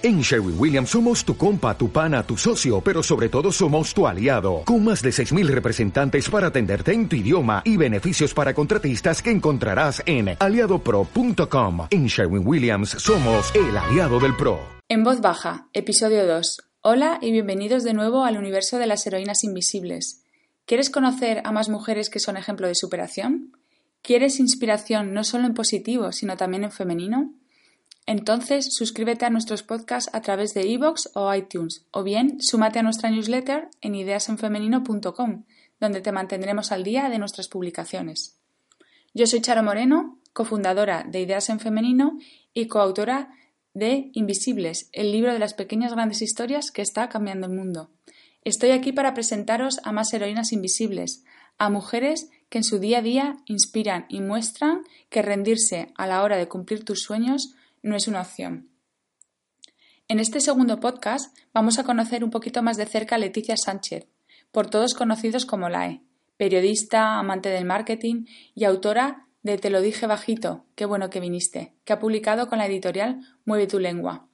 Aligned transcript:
En 0.00 0.20
Sherwin 0.20 0.54
Williams 0.56 0.90
somos 0.90 1.24
tu 1.24 1.36
compa, 1.36 1.76
tu 1.76 1.90
pana, 1.90 2.22
tu 2.22 2.36
socio, 2.36 2.80
pero 2.80 3.02
sobre 3.02 3.28
todo 3.28 3.50
somos 3.50 3.92
tu 3.92 4.06
aliado, 4.06 4.62
con 4.64 4.84
más 4.84 5.02
de 5.02 5.10
6.000 5.10 5.48
representantes 5.48 6.30
para 6.30 6.46
atenderte 6.46 6.92
en 6.92 7.08
tu 7.08 7.16
idioma 7.16 7.62
y 7.64 7.76
beneficios 7.76 8.32
para 8.32 8.54
contratistas 8.54 9.20
que 9.20 9.32
encontrarás 9.32 10.00
en 10.06 10.36
aliadopro.com. 10.38 11.88
En 11.90 12.06
Sherwin 12.06 12.46
Williams 12.46 12.90
somos 12.90 13.52
el 13.56 13.76
aliado 13.76 14.20
del 14.20 14.36
PRO. 14.36 14.60
En 14.88 15.02
voz 15.02 15.20
baja, 15.20 15.66
episodio 15.72 16.28
2. 16.28 16.62
Hola 16.82 17.18
y 17.20 17.32
bienvenidos 17.32 17.82
de 17.82 17.92
nuevo 17.92 18.24
al 18.24 18.38
universo 18.38 18.78
de 18.78 18.86
las 18.86 19.04
heroínas 19.04 19.42
invisibles. 19.42 20.22
¿Quieres 20.64 20.90
conocer 20.90 21.42
a 21.42 21.50
más 21.50 21.68
mujeres 21.68 22.08
que 22.08 22.20
son 22.20 22.36
ejemplo 22.36 22.68
de 22.68 22.76
superación? 22.76 23.50
¿Quieres 24.02 24.38
inspiración 24.38 25.12
no 25.12 25.24
solo 25.24 25.48
en 25.48 25.54
positivo, 25.54 26.12
sino 26.12 26.36
también 26.36 26.62
en 26.62 26.70
femenino? 26.70 27.34
Entonces, 28.08 28.68
suscríbete 28.70 29.26
a 29.26 29.30
nuestros 29.30 29.62
podcasts 29.62 30.08
a 30.14 30.22
través 30.22 30.54
de 30.54 30.66
iVoox 30.66 31.10
o 31.12 31.34
iTunes, 31.34 31.84
o 31.90 32.02
bien 32.02 32.40
súmate 32.40 32.78
a 32.78 32.82
nuestra 32.82 33.10
newsletter 33.10 33.68
en 33.82 33.94
ideasenfemenino.com, 33.94 35.44
donde 35.78 36.00
te 36.00 36.10
mantendremos 36.10 36.72
al 36.72 36.84
día 36.84 37.10
de 37.10 37.18
nuestras 37.18 37.48
publicaciones. 37.48 38.38
Yo 39.12 39.26
soy 39.26 39.42
Charo 39.42 39.62
Moreno, 39.62 40.18
cofundadora 40.32 41.04
de 41.06 41.20
Ideas 41.20 41.50
en 41.50 41.60
Femenino 41.60 42.18
y 42.54 42.66
coautora 42.66 43.28
de 43.74 44.10
Invisibles, 44.14 44.88
el 44.94 45.12
libro 45.12 45.34
de 45.34 45.38
las 45.38 45.52
pequeñas 45.52 45.92
grandes 45.92 46.22
historias 46.22 46.70
que 46.70 46.80
está 46.80 47.10
cambiando 47.10 47.46
el 47.46 47.52
mundo. 47.52 47.90
Estoy 48.42 48.70
aquí 48.70 48.92
para 48.92 49.12
presentaros 49.12 49.80
a 49.84 49.92
más 49.92 50.14
heroínas 50.14 50.52
invisibles, 50.52 51.24
a 51.58 51.68
mujeres 51.68 52.30
que 52.48 52.56
en 52.56 52.64
su 52.64 52.78
día 52.78 53.00
a 53.00 53.02
día 53.02 53.36
inspiran 53.44 54.06
y 54.08 54.22
muestran 54.22 54.84
que 55.10 55.20
rendirse 55.20 55.92
a 55.94 56.06
la 56.06 56.22
hora 56.22 56.38
de 56.38 56.48
cumplir 56.48 56.86
tus 56.86 57.02
sueños 57.02 57.54
no 57.88 57.96
es 57.96 58.06
una 58.06 58.20
opción. 58.20 58.68
En 60.08 60.20
este 60.20 60.40
segundo 60.40 60.78
podcast 60.78 61.36
vamos 61.52 61.78
a 61.78 61.84
conocer 61.84 62.22
un 62.22 62.30
poquito 62.30 62.62
más 62.62 62.76
de 62.76 62.86
cerca 62.86 63.16
a 63.16 63.18
Leticia 63.18 63.56
Sánchez, 63.56 64.06
por 64.52 64.70
todos 64.70 64.94
conocidos 64.94 65.44
como 65.46 65.68
LAE, 65.68 66.02
periodista, 66.36 67.18
amante 67.18 67.48
del 67.48 67.64
marketing 67.64 68.26
y 68.54 68.64
autora 68.64 69.26
de 69.42 69.56
Te 69.58 69.70
lo 69.70 69.80
dije 69.80 70.06
bajito, 70.06 70.64
qué 70.74 70.84
bueno 70.84 71.10
que 71.10 71.20
viniste, 71.20 71.72
que 71.84 71.92
ha 71.92 71.98
publicado 71.98 72.48
con 72.48 72.58
la 72.58 72.66
editorial 72.66 73.20
Mueve 73.44 73.66
tu 73.66 73.78
lengua. 73.78 74.26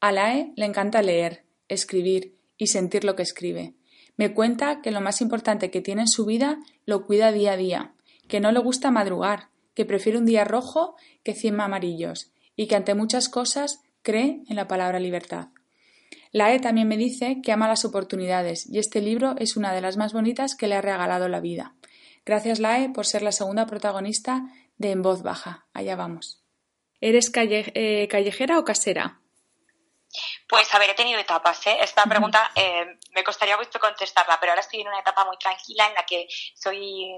A 0.00 0.12
LAE 0.12 0.52
le 0.56 0.66
encanta 0.66 1.02
leer, 1.02 1.44
escribir 1.68 2.34
y 2.56 2.68
sentir 2.68 3.04
lo 3.04 3.16
que 3.16 3.22
escribe. 3.22 3.74
Me 4.16 4.34
cuenta 4.34 4.82
que 4.82 4.90
lo 4.90 5.00
más 5.00 5.20
importante 5.20 5.70
que 5.70 5.80
tiene 5.80 6.02
en 6.02 6.08
su 6.08 6.26
vida 6.26 6.58
lo 6.86 7.06
cuida 7.06 7.32
día 7.32 7.52
a 7.52 7.56
día, 7.56 7.92
que 8.28 8.40
no 8.40 8.52
le 8.52 8.60
gusta 8.60 8.90
madrugar, 8.90 9.48
que 9.74 9.84
prefiere 9.84 10.18
un 10.18 10.26
día 10.26 10.44
rojo 10.44 10.96
que 11.22 11.34
cien 11.34 11.60
amarillos 11.60 12.32
y 12.60 12.66
que 12.66 12.76
ante 12.76 12.94
muchas 12.94 13.30
cosas 13.30 13.80
cree 14.02 14.42
en 14.46 14.56
la 14.56 14.68
palabra 14.68 15.00
libertad. 15.00 15.48
La 16.30 16.52
E 16.52 16.60
también 16.60 16.88
me 16.88 16.98
dice 16.98 17.40
que 17.42 17.52
ama 17.52 17.66
las 17.66 17.86
oportunidades 17.86 18.68
y 18.68 18.78
este 18.78 19.00
libro 19.00 19.34
es 19.38 19.56
una 19.56 19.72
de 19.72 19.80
las 19.80 19.96
más 19.96 20.12
bonitas 20.12 20.54
que 20.56 20.66
le 20.66 20.74
ha 20.74 20.82
regalado 20.82 21.26
la 21.30 21.40
vida. 21.40 21.74
Gracias 22.26 22.58
Lae 22.58 22.90
por 22.90 23.06
ser 23.06 23.22
la 23.22 23.32
segunda 23.32 23.64
protagonista 23.64 24.42
de 24.76 24.90
En 24.90 25.00
Voz 25.00 25.22
Baja. 25.22 25.68
Allá 25.72 25.96
vamos. 25.96 26.44
¿Eres 27.00 27.32
eh, 27.34 28.08
callejera 28.10 28.58
o 28.58 28.64
casera? 28.64 29.19
Pues, 30.50 30.74
a 30.74 30.80
ver, 30.80 30.90
he 30.90 30.94
tenido 30.94 31.20
etapas. 31.20 31.64
¿eh? 31.68 31.78
Esta 31.80 32.02
pregunta 32.06 32.50
eh, 32.56 32.98
me 33.12 33.22
costaría 33.22 33.56
mucho 33.56 33.78
contestarla, 33.78 34.36
pero 34.40 34.50
ahora 34.50 34.62
estoy 34.62 34.80
en 34.80 34.88
una 34.88 34.98
etapa 34.98 35.24
muy 35.24 35.38
tranquila 35.38 35.86
en 35.86 35.94
la 35.94 36.04
que 36.04 36.26
soy 36.56 37.12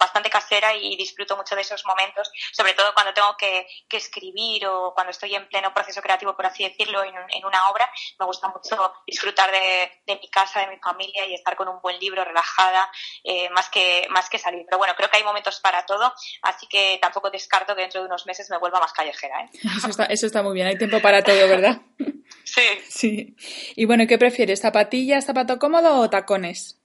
bastante 0.00 0.28
casera 0.28 0.74
y 0.74 0.96
disfruto 0.96 1.36
mucho 1.36 1.54
de 1.54 1.60
esos 1.60 1.86
momentos, 1.86 2.28
sobre 2.52 2.74
todo 2.74 2.92
cuando 2.92 3.14
tengo 3.14 3.36
que, 3.36 3.68
escribir 3.96 4.66
o 4.66 4.92
cuando 4.92 5.12
estoy 5.12 5.34
en 5.34 5.48
pleno 5.48 5.72
proceso 5.72 6.02
creativo, 6.02 6.36
por 6.36 6.44
así 6.44 6.64
decirlo, 6.64 7.02
en, 7.02 7.44
una 7.44 7.70
obra. 7.70 7.88
Me 8.18 8.26
gusta 8.26 8.48
mucho 8.48 8.92
disfrutar 9.06 9.50
de, 9.52 10.18
mi 10.20 10.28
casa, 10.28 10.60
de 10.60 10.66
mi 10.66 10.78
familia 10.78 11.24
y 11.24 11.34
estar 11.34 11.54
con 11.54 11.68
un 11.68 11.80
buen 11.80 11.98
libro, 12.00 12.24
relajada, 12.24 12.90
eh, 13.22 13.48
más, 13.50 13.70
que, 13.70 14.06
más 14.10 14.28
que 14.28 14.38
salir. 14.38 14.64
Pero 14.66 14.78
bueno, 14.78 14.94
creo 14.96 15.08
que 15.08 15.18
hay 15.18 15.24
momentos 15.24 15.60
para 15.60 15.86
todo, 15.86 16.12
así 16.42 16.66
que 16.66 16.98
tampoco 17.00 17.30
descarto 17.30 17.76
que 17.76 17.82
dentro 17.82 18.00
de 18.00 18.08
unos 18.08 18.26
meses 18.26 18.50
me 18.50 18.58
vuelva 18.58 18.80
más 18.80 18.92
callejera. 18.92 19.42
¿eh? 19.42 19.50
Eso, 19.78 19.88
está, 19.88 20.04
eso 20.06 20.26
está 20.26 20.42
muy 20.42 20.54
bien, 20.54 20.66
hay 20.66 20.76
tiempo 20.76 21.00
para 21.00 21.22
todo, 21.22 21.48
¿verdad? 21.48 21.80
Sí. 22.56 22.80
Sí. 22.88 23.36
Y 23.76 23.84
bueno, 23.84 24.06
¿qué 24.06 24.16
prefieres? 24.16 24.60
¿Zapatillas, 24.60 25.26
zapato 25.26 25.58
cómodo 25.58 26.00
o 26.00 26.08
tacones? 26.08 26.80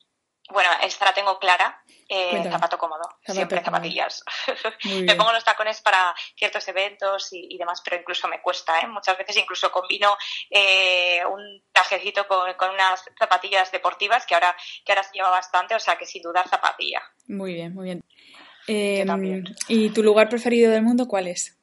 Bueno, 0.49 0.69
esta 0.83 1.05
la 1.05 1.13
tengo 1.13 1.39
clara. 1.39 1.81
Eh, 2.13 2.43
zapato 2.43 2.77
cómodo, 2.77 3.03
siempre 3.25 3.63
zapatillas. 3.63 4.21
me 5.05 5.15
pongo 5.15 5.31
los 5.31 5.45
tacones 5.45 5.79
para 5.79 6.13
ciertos 6.35 6.67
eventos 6.67 7.29
y, 7.31 7.57
demás, 7.57 7.81
pero 7.81 7.95
incluso 7.95 8.27
me 8.27 8.41
cuesta, 8.41 8.81
¿eh? 8.81 8.87
Muchas 8.87 9.17
veces 9.17 9.37
incluso 9.37 9.71
combino 9.71 10.17
eh, 10.49 11.21
un 11.25 11.63
trajecito 11.71 12.27
con, 12.27 12.53
con, 12.55 12.71
unas 12.71 13.01
zapatillas 13.17 13.71
deportivas 13.71 14.25
que 14.25 14.33
ahora, 14.33 14.53
que 14.83 14.91
ahora 14.91 15.03
se 15.03 15.13
lleva 15.13 15.29
bastante, 15.29 15.73
o 15.73 15.79
sea 15.79 15.95
que 15.95 16.05
sin 16.05 16.21
duda 16.21 16.43
zapatilla. 16.49 17.01
Muy 17.29 17.53
bien, 17.53 17.73
muy 17.73 17.85
bien. 17.85 18.03
Eh, 18.67 19.05
¿Y 19.69 19.89
tu 19.91 20.03
lugar 20.03 20.27
preferido 20.27 20.69
del 20.69 20.83
mundo 20.83 21.07
cuál 21.07 21.27
es? 21.27 21.60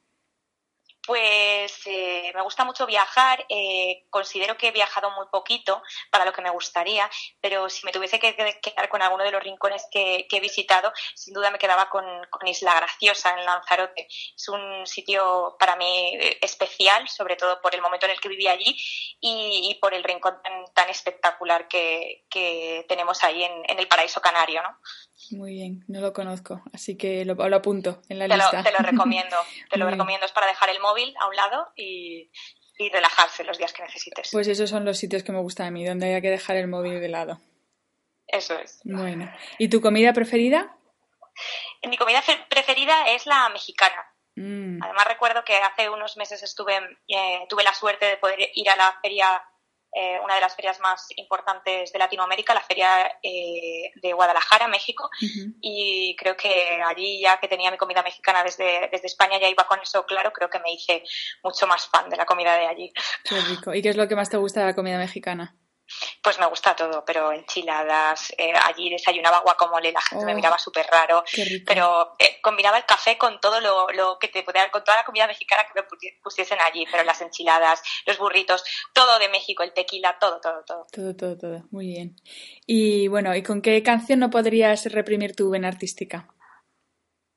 Pues 1.09 1.87
eh, 1.87 2.31
me 2.35 2.43
gusta 2.43 2.63
mucho 2.65 2.85
viajar, 2.85 3.43
eh, 3.49 4.05
considero 4.11 4.55
que 4.57 4.67
he 4.67 4.71
viajado 4.71 5.09
muy 5.09 5.25
poquito 5.31 5.81
para 6.11 6.23
lo 6.23 6.31
que 6.31 6.43
me 6.43 6.51
gustaría, 6.51 7.09
pero 7.41 7.67
si 7.67 7.83
me 7.83 7.91
tuviese 7.91 8.19
que 8.19 8.35
quedar 8.35 8.89
con 8.89 9.01
alguno 9.01 9.23
de 9.23 9.31
los 9.31 9.41
rincones 9.41 9.87
que, 9.89 10.27
he 10.31 10.39
visitado, 10.39 10.93
sin 11.15 11.33
duda 11.33 11.49
me 11.49 11.57
quedaba 11.57 11.89
con, 11.89 12.05
Isla 12.45 12.75
Graciosa 12.75 13.31
en 13.31 13.43
Lanzarote. 13.43 14.05
Es 14.07 14.49
un 14.49 14.85
sitio 14.85 15.55
para 15.57 15.75
mí 15.77 16.15
eh, 16.15 16.37
especial, 16.43 17.09
sobre 17.09 17.37
todo 17.37 17.59
por 17.59 17.73
el 17.73 17.81
momento 17.81 18.05
en 18.05 18.11
el 18.11 18.21
que 18.21 18.29
viví 18.29 18.47
allí 18.47 18.77
y, 19.19 19.79
por 19.81 19.95
el 19.95 20.03
rincón 20.03 20.39
tan, 20.75 20.89
espectacular 20.89 21.67
que, 21.67 22.25
tenemos 22.87 23.23
ahí 23.23 23.43
en, 23.45 23.79
el 23.79 23.87
paraíso 23.87 24.21
canario. 24.21 24.61
¿no? 24.61 24.77
Muy 25.31 25.53
bien, 25.53 25.83
no 25.87 25.99
lo 25.99 26.13
conozco, 26.13 26.61
así 26.73 26.97
que 26.97 27.25
lo, 27.25 27.35
lo 27.35 27.55
apunto 27.55 28.01
en 28.09 28.19
la 28.19 28.27
lista. 28.27 28.63
te 28.63 28.71
lo 28.71 28.79
recomiendo, 28.79 29.35
te 29.69 29.77
lo 29.77 29.89
recomiendo, 29.89 30.25
es 30.25 30.31
para 30.31 30.47
dejar 30.47 30.69
el 30.69 30.79
móvil 30.79 31.13
a 31.19 31.27
un 31.27 31.35
lado 31.35 31.71
y, 31.75 32.31
relajarse 32.91 33.43
los 33.43 33.57
días 33.57 33.73
que 33.73 33.83
necesites. 33.83 34.29
Pues 34.31 34.47
esos 34.47 34.69
son 34.69 34.85
los 34.85 34.97
sitios 34.97 35.21
que 35.21 35.33
me 35.33 35.41
gustan 35.41 35.67
a 35.67 35.71
mí, 35.71 35.85
donde 35.85 36.07
haya 36.07 36.21
que 36.21 36.29
dejar 36.29 36.55
el 36.55 36.69
móvil 36.69 37.01
de 37.01 37.09
lado. 37.09 37.41
Eso 38.25 38.57
es. 38.57 38.79
Bueno. 38.85 39.29
¿Y 39.57 39.67
tu 39.67 39.81
comida 39.81 40.13
preferida? 40.13 40.77
Mi 41.83 41.97
comida 41.97 42.23
preferida 42.49 43.09
es 43.09 43.25
la 43.25 43.49
mexicana. 43.49 44.09
Mm. 44.35 44.81
Además 44.81 45.07
recuerdo 45.09 45.43
que 45.43 45.57
hace 45.57 45.89
unos 45.89 46.15
meses 46.15 46.41
estuve, 46.41 46.77
eh, 47.09 47.45
tuve 47.49 47.63
la 47.65 47.73
suerte 47.73 48.05
de 48.05 48.15
poder 48.15 48.49
ir 48.53 48.69
a 48.69 48.77
la 48.77 48.97
feria 49.01 49.43
eh, 49.91 50.19
una 50.23 50.35
de 50.35 50.41
las 50.41 50.55
ferias 50.55 50.79
más 50.79 51.07
importantes 51.15 51.91
de 51.91 51.99
Latinoamérica, 51.99 52.53
la 52.53 52.61
feria 52.61 53.11
eh, 53.23 53.91
de 53.95 54.13
Guadalajara, 54.13 54.67
México, 54.67 55.09
y 55.61 56.15
creo 56.15 56.35
que 56.37 56.81
allí 56.85 57.21
ya 57.21 57.39
que 57.39 57.47
tenía 57.47 57.71
mi 57.71 57.77
comida 57.77 58.03
mexicana 58.03 58.43
desde, 58.43 58.89
desde 58.91 59.07
España, 59.07 59.39
ya 59.39 59.49
iba 59.49 59.65
con 59.65 59.79
eso 59.79 60.05
claro, 60.05 60.31
creo 60.31 60.49
que 60.49 60.59
me 60.59 60.71
hice 60.73 61.03
mucho 61.43 61.67
más 61.67 61.87
fan 61.87 62.09
de 62.09 62.17
la 62.17 62.25
comida 62.25 62.55
de 62.55 62.67
allí. 62.67 62.93
Qué 63.23 63.39
rico. 63.41 63.73
¿Y 63.73 63.81
qué 63.81 63.89
es 63.89 63.97
lo 63.97 64.07
que 64.07 64.15
más 64.15 64.29
te 64.29 64.37
gusta 64.37 64.61
de 64.61 64.67
la 64.67 64.75
comida 64.75 64.97
mexicana? 64.97 65.55
Pues 66.21 66.39
me 66.39 66.45
gusta 66.45 66.75
todo, 66.75 67.03
pero 67.05 67.31
enchiladas, 67.31 68.33
eh, 68.37 68.53
allí 68.65 68.89
desayunaba 68.89 69.39
guacamole, 69.39 69.91
la 69.91 70.01
gente 70.01 70.25
me 70.25 70.33
oh, 70.33 70.35
miraba 70.35 70.59
súper 70.59 70.85
raro, 70.87 71.23
pero 71.65 72.15
eh, 72.19 72.39
combinaba 72.41 72.77
el 72.77 72.85
café 72.85 73.17
con 73.17 73.39
todo 73.39 73.59
lo, 73.59 74.17
que 74.19 74.27
te 74.27 74.43
podía, 74.43 74.69
con 74.71 74.83
toda 74.83 74.97
la 74.97 75.05
comida 75.05 75.27
mexicana 75.27 75.63
que 75.63 75.81
me 75.81 75.87
pusiesen 76.21 76.59
allí, 76.61 76.85
pero 76.91 77.03
las 77.03 77.21
enchiladas, 77.21 77.81
los 78.05 78.17
burritos, 78.17 78.63
todo 78.93 79.19
de 79.19 79.29
México, 79.29 79.63
el 79.63 79.73
tequila, 79.73 80.17
todo, 80.19 80.39
todo, 80.39 80.63
todo. 80.65 80.87
Todo, 80.91 81.15
todo, 81.15 81.37
todo, 81.37 81.63
muy 81.71 81.87
bien. 81.87 82.15
Y 82.65 83.07
bueno, 83.07 83.35
¿y 83.35 83.43
con 83.43 83.61
qué 83.61 83.81
canción 83.83 84.19
no 84.19 84.29
podrías 84.29 84.85
reprimir 84.91 85.35
tu 85.35 85.49
vena 85.49 85.67
artística? 85.67 86.27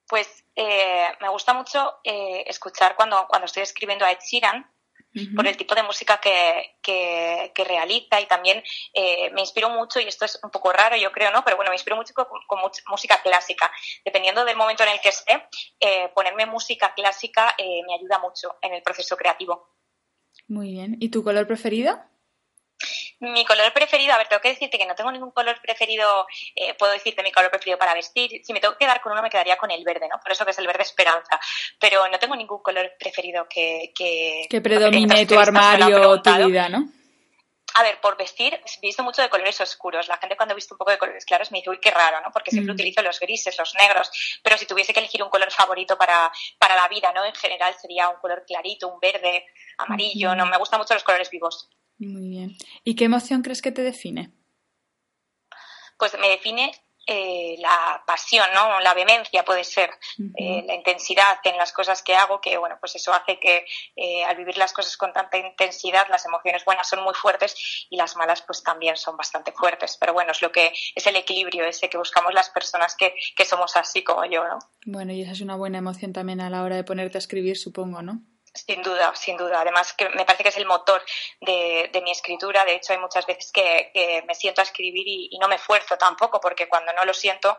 Pues 0.07 0.45
eh, 0.57 1.07
me 1.21 1.29
gusta 1.31 1.55
mucho 1.55 2.01
escuchar 2.05 2.97
cuando, 2.97 3.27
cuando 3.29 3.47
estoy 3.47 3.63
escribiendo 3.63 4.05
a 4.05 4.13
Ed 4.13 4.19
Sheeran, 4.21 4.72
por 5.35 5.47
el 5.47 5.57
tipo 5.57 5.75
de 5.75 5.83
música 5.83 6.19
que, 6.19 6.77
que, 6.83 7.65
realiza 7.65 8.21
y 8.21 8.27
también 8.27 8.63
eh, 8.95 9.31
me 9.33 9.41
inspiro 9.41 9.71
mucho, 9.71 10.01
y 10.01 10.05
esto 10.05 10.25
es 10.25 10.39
un 10.43 10.51
poco 10.51 10.73
raro 10.73 10.97
yo 10.97 11.13
creo, 11.13 11.31
¿no? 11.31 11.45
Pero 11.45 11.57
bueno, 11.57 11.71
me 11.71 11.77
inspiro 11.77 11.97
mucho 11.97 12.15
con, 12.15 12.27
música 12.89 13.21
clásica. 13.23 13.71
Dependiendo 14.05 14.45
del 14.45 14.57
momento 14.57 14.83
en 14.83 14.91
el 14.91 15.01
que 15.01 15.11
esté, 15.11 15.49
eh, 15.81 16.11
ponerme 16.15 16.47
música 16.47 16.95
clásica 16.95 17.55
eh, 17.59 17.83
me 17.87 17.95
ayuda 17.95 18.19
mucho 18.19 18.57
en 18.63 18.75
el 18.75 18.83
proceso 18.83 19.17
creativo. 19.17 19.77
Muy 20.49 20.73
bien. 20.73 20.97
¿Y 21.01 21.11
tu 21.11 21.23
color 21.23 21.47
preferido? 21.47 22.12
Mi 23.23 23.45
color 23.45 23.73
preferido, 23.73 24.13
a 24.15 24.19
ver, 24.19 24.27
tengo 24.27 24.43
que 24.43 24.49
decirte 24.49 24.77
que 24.77 24.85
no 24.85 24.97
tengo 24.97 25.13
ningún 25.13 25.31
color 25.31 25.61
preferido, 25.63 26.27
eh, 26.57 26.75
puedo 26.75 26.93
decirte 26.93 27.23
mi 27.23 27.31
color 27.31 27.51
preferido 27.51 27.79
para 27.79 27.95
vestir. 27.95 28.45
Si 28.45 28.53
me 28.53 28.59
tengo 28.59 28.75
que 28.75 28.85
quedar 28.85 29.01
con 29.01 29.13
uno, 29.13 29.23
me 29.23 29.31
quedaría 29.31 29.57
con 29.57 29.71
el 29.71 29.85
verde, 29.85 30.09
¿no? 30.09 30.19
Por 30.21 30.33
eso 30.33 30.45
que 30.45 30.51
es 30.51 30.59
el 30.59 30.67
verde 30.67 30.83
esperanza. 30.83 31.39
Pero 31.79 32.09
no 32.09 32.19
tengo 32.19 32.35
ningún 32.35 32.61
color 32.61 32.95
preferido 32.99 33.47
que. 33.49 33.93
Que, 33.95 34.47
que 34.51 34.61
predomine 34.61 35.25
tu 35.25 35.39
armario, 35.39 36.21
tu 36.21 36.47
vida, 36.49 36.69
¿no? 36.69 36.89
A 37.75 37.85
ver, 37.85 38.01
por 38.01 38.17
vestir, 38.17 38.55
he 38.55 38.81
visto 38.87 39.05
mucho 39.05 39.23
de 39.23 39.31
colores 39.31 39.61
oscuros. 39.61 40.09
La 40.09 40.19
gente 40.19 40.37
cuando 40.37 40.53
he 40.53 40.57
visto 40.57 40.75
un 40.75 40.79
poco 40.79 40.91
de 40.91 40.99
colores 40.99 41.25
claros 41.25 41.53
me 41.53 41.59
dice, 41.59 41.71
uy, 41.71 41.79
qué 41.81 41.93
raro, 41.93 42.21
¿no? 42.23 42.33
Porque 42.33 42.51
siempre 42.51 42.73
mm. 42.73 42.77
utilizo 42.77 43.03
los 43.03 43.21
grises, 43.21 43.57
los 43.57 43.73
negros. 43.77 44.11
Pero 44.43 44.59
si 44.59 44.67
tuviese 44.67 44.93
que 44.93 44.99
elegir 44.99 45.23
un 45.23 45.31
color 45.31 45.51
favorito 45.53 45.97
para, 45.97 46.31
para 46.59 46.75
la 46.75 46.89
vida, 46.89 47.13
¿no? 47.15 47.25
En 47.25 47.35
general 47.35 47.75
sería 47.81 48.09
un 48.09 48.17
color 48.17 48.45
clarito, 48.45 48.89
un 48.89 48.99
verde, 48.99 49.47
amarillo, 49.79 50.35
no 50.35 50.47
me 50.47 50.59
gustan 50.59 50.81
mucho 50.81 50.95
los 50.95 51.05
colores 51.05 51.31
vivos. 51.31 51.71
Muy 51.99 52.29
bien. 52.29 52.57
¿Y 52.85 52.97
qué 52.97 53.05
emoción 53.05 53.43
crees 53.43 53.63
que 53.63 53.73
te 53.73 53.83
define? 53.83 54.33
Pues 55.99 56.19
me 56.19 56.29
define 56.29 56.73
eh, 57.07 57.57
la 57.59 58.03
pasión, 58.07 58.47
¿no? 58.55 58.79
La 58.81 58.95
vehemencia 58.95 59.45
puede 59.45 59.65
ser, 59.65 59.91
eh, 60.37 60.63
la 60.65 60.75
intensidad 60.75 61.41
en 61.43 61.57
las 61.57 61.73
cosas 61.73 62.01
que 62.01 62.15
hago, 62.15 62.41
que 62.41 62.57
bueno, 62.59 62.77
pues 62.79 62.95
eso 62.95 63.13
hace 63.13 63.41
que 63.41 63.65
eh, 63.97 64.23
al 64.23 64.37
vivir 64.37 64.57
las 64.57 64.73
cosas 64.73 64.97
con 64.97 65.13
tanta 65.13 65.37
intensidad, 65.37 66.07
las 66.11 66.25
emociones 66.27 66.65
buenas 66.65 66.89
son 66.89 67.03
muy 67.03 67.15
fuertes 67.15 67.57
y 67.91 67.97
las 67.97 68.15
malas 68.17 68.43
pues 68.43 68.63
también 68.63 68.97
son 68.97 69.17
bastante 69.17 69.51
fuertes. 69.51 69.97
Pero 69.99 70.13
bueno, 70.13 70.31
es 70.31 70.43
lo 70.43 70.53
que 70.53 70.73
es 70.95 71.07
el 71.07 71.17
equilibrio 71.17 71.65
ese 71.65 71.91
que 71.91 71.99
buscamos 71.99 72.33
las 72.35 72.51
personas 72.51 72.95
que, 72.95 73.15
que 73.37 73.45
somos 73.45 73.77
así 73.77 74.05
como 74.05 74.25
yo, 74.25 74.45
¿no? 74.47 74.59
Bueno, 74.87 75.13
y 75.13 75.23
esa 75.23 75.33
es 75.33 75.41
una 75.41 75.57
buena 75.57 75.79
emoción 75.79 76.13
también 76.13 76.41
a 76.41 76.51
la 76.51 76.63
hora 76.63 76.77
de 76.77 76.85
ponerte 76.85 77.19
a 77.19 77.21
escribir, 77.21 77.59
supongo, 77.59 78.03
¿no? 78.03 78.23
Sin 78.55 78.83
duda, 78.83 79.15
sin 79.17 79.39
duda. 79.39 79.63
Además, 79.63 79.95
que 79.95 80.11
me 80.11 80.27
parece 80.27 80.43
que 80.43 80.51
es 80.51 80.57
el 80.59 80.67
motor 80.67 81.03
de, 81.41 82.03
mi 82.05 82.11
escritura. 82.11 82.65
De 82.67 82.75
hecho, 82.75 82.93
hay 82.93 82.99
muchas 82.99 83.25
veces 83.25 83.51
que, 83.51 84.23
me 84.27 84.35
siento 84.35 84.61
a 84.61 84.65
escribir 84.65 85.05
y, 85.07 85.39
no 85.41 85.49
me 85.49 85.55
esfuerzo 85.55 85.97
tampoco, 85.97 86.39
porque 86.39 86.69
cuando 86.69 86.93
no 86.93 87.05
lo 87.07 87.15
siento, 87.15 87.57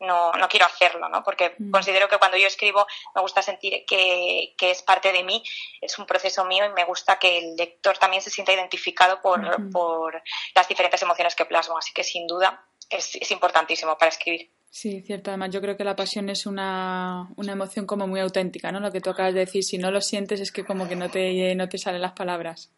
no, 0.00 0.32
no 0.32 0.48
quiero 0.48 0.66
hacerlo, 0.66 1.08
¿no? 1.08 1.24
Porque 1.24 1.56
mm. 1.58 1.72
considero 1.72 2.08
que 2.08 2.18
cuando 2.18 2.36
yo 2.36 2.46
escribo 2.46 2.86
me 3.14 3.22
gusta 3.22 3.42
sentir 3.42 3.84
que, 3.86 4.54
es 4.58 4.82
parte 4.82 5.12
de 5.12 5.24
mí, 5.24 5.42
es 5.80 5.98
un 5.98 6.06
proceso 6.06 6.44
mío 6.44 6.64
y 6.64 6.70
me 6.70 6.84
gusta 6.84 7.18
que 7.18 7.38
el 7.38 7.56
lector 7.56 7.98
también 7.98 8.22
se 8.22 8.30
sienta 8.30 8.52
identificado 8.52 9.20
por, 9.20 9.40
por 9.72 10.22
las 10.54 10.68
diferentes 10.68 11.02
emociones 11.02 11.34
que 11.34 11.44
plasmo. 11.44 11.76
Así 11.76 11.92
que, 11.92 12.04
sin 12.04 12.26
duda, 12.28 12.64
es, 12.88 13.16
es 13.16 13.30
importantísimo 13.32 13.98
para 13.98 14.10
escribir. 14.10 14.55
Sí, 14.76 15.00
cierto. 15.00 15.30
Además, 15.30 15.48
yo 15.52 15.62
creo 15.62 15.74
que 15.74 15.84
la 15.84 15.96
pasión 15.96 16.28
es 16.28 16.44
una, 16.44 17.32
una, 17.36 17.52
emoción 17.52 17.86
como 17.86 18.06
muy 18.06 18.20
auténtica, 18.20 18.70
¿no? 18.70 18.78
Lo 18.78 18.92
que 18.92 19.00
tú 19.00 19.08
acabas 19.08 19.32
de 19.32 19.40
decir, 19.40 19.64
si 19.64 19.78
no 19.78 19.90
lo 19.90 20.02
sientes 20.02 20.38
es 20.38 20.52
que 20.52 20.66
como 20.66 20.86
que 20.86 20.94
no 20.94 21.08
te, 21.10 21.54
no 21.54 21.66
te 21.66 21.78
salen 21.78 22.02
las 22.02 22.12
palabras. 22.12 22.70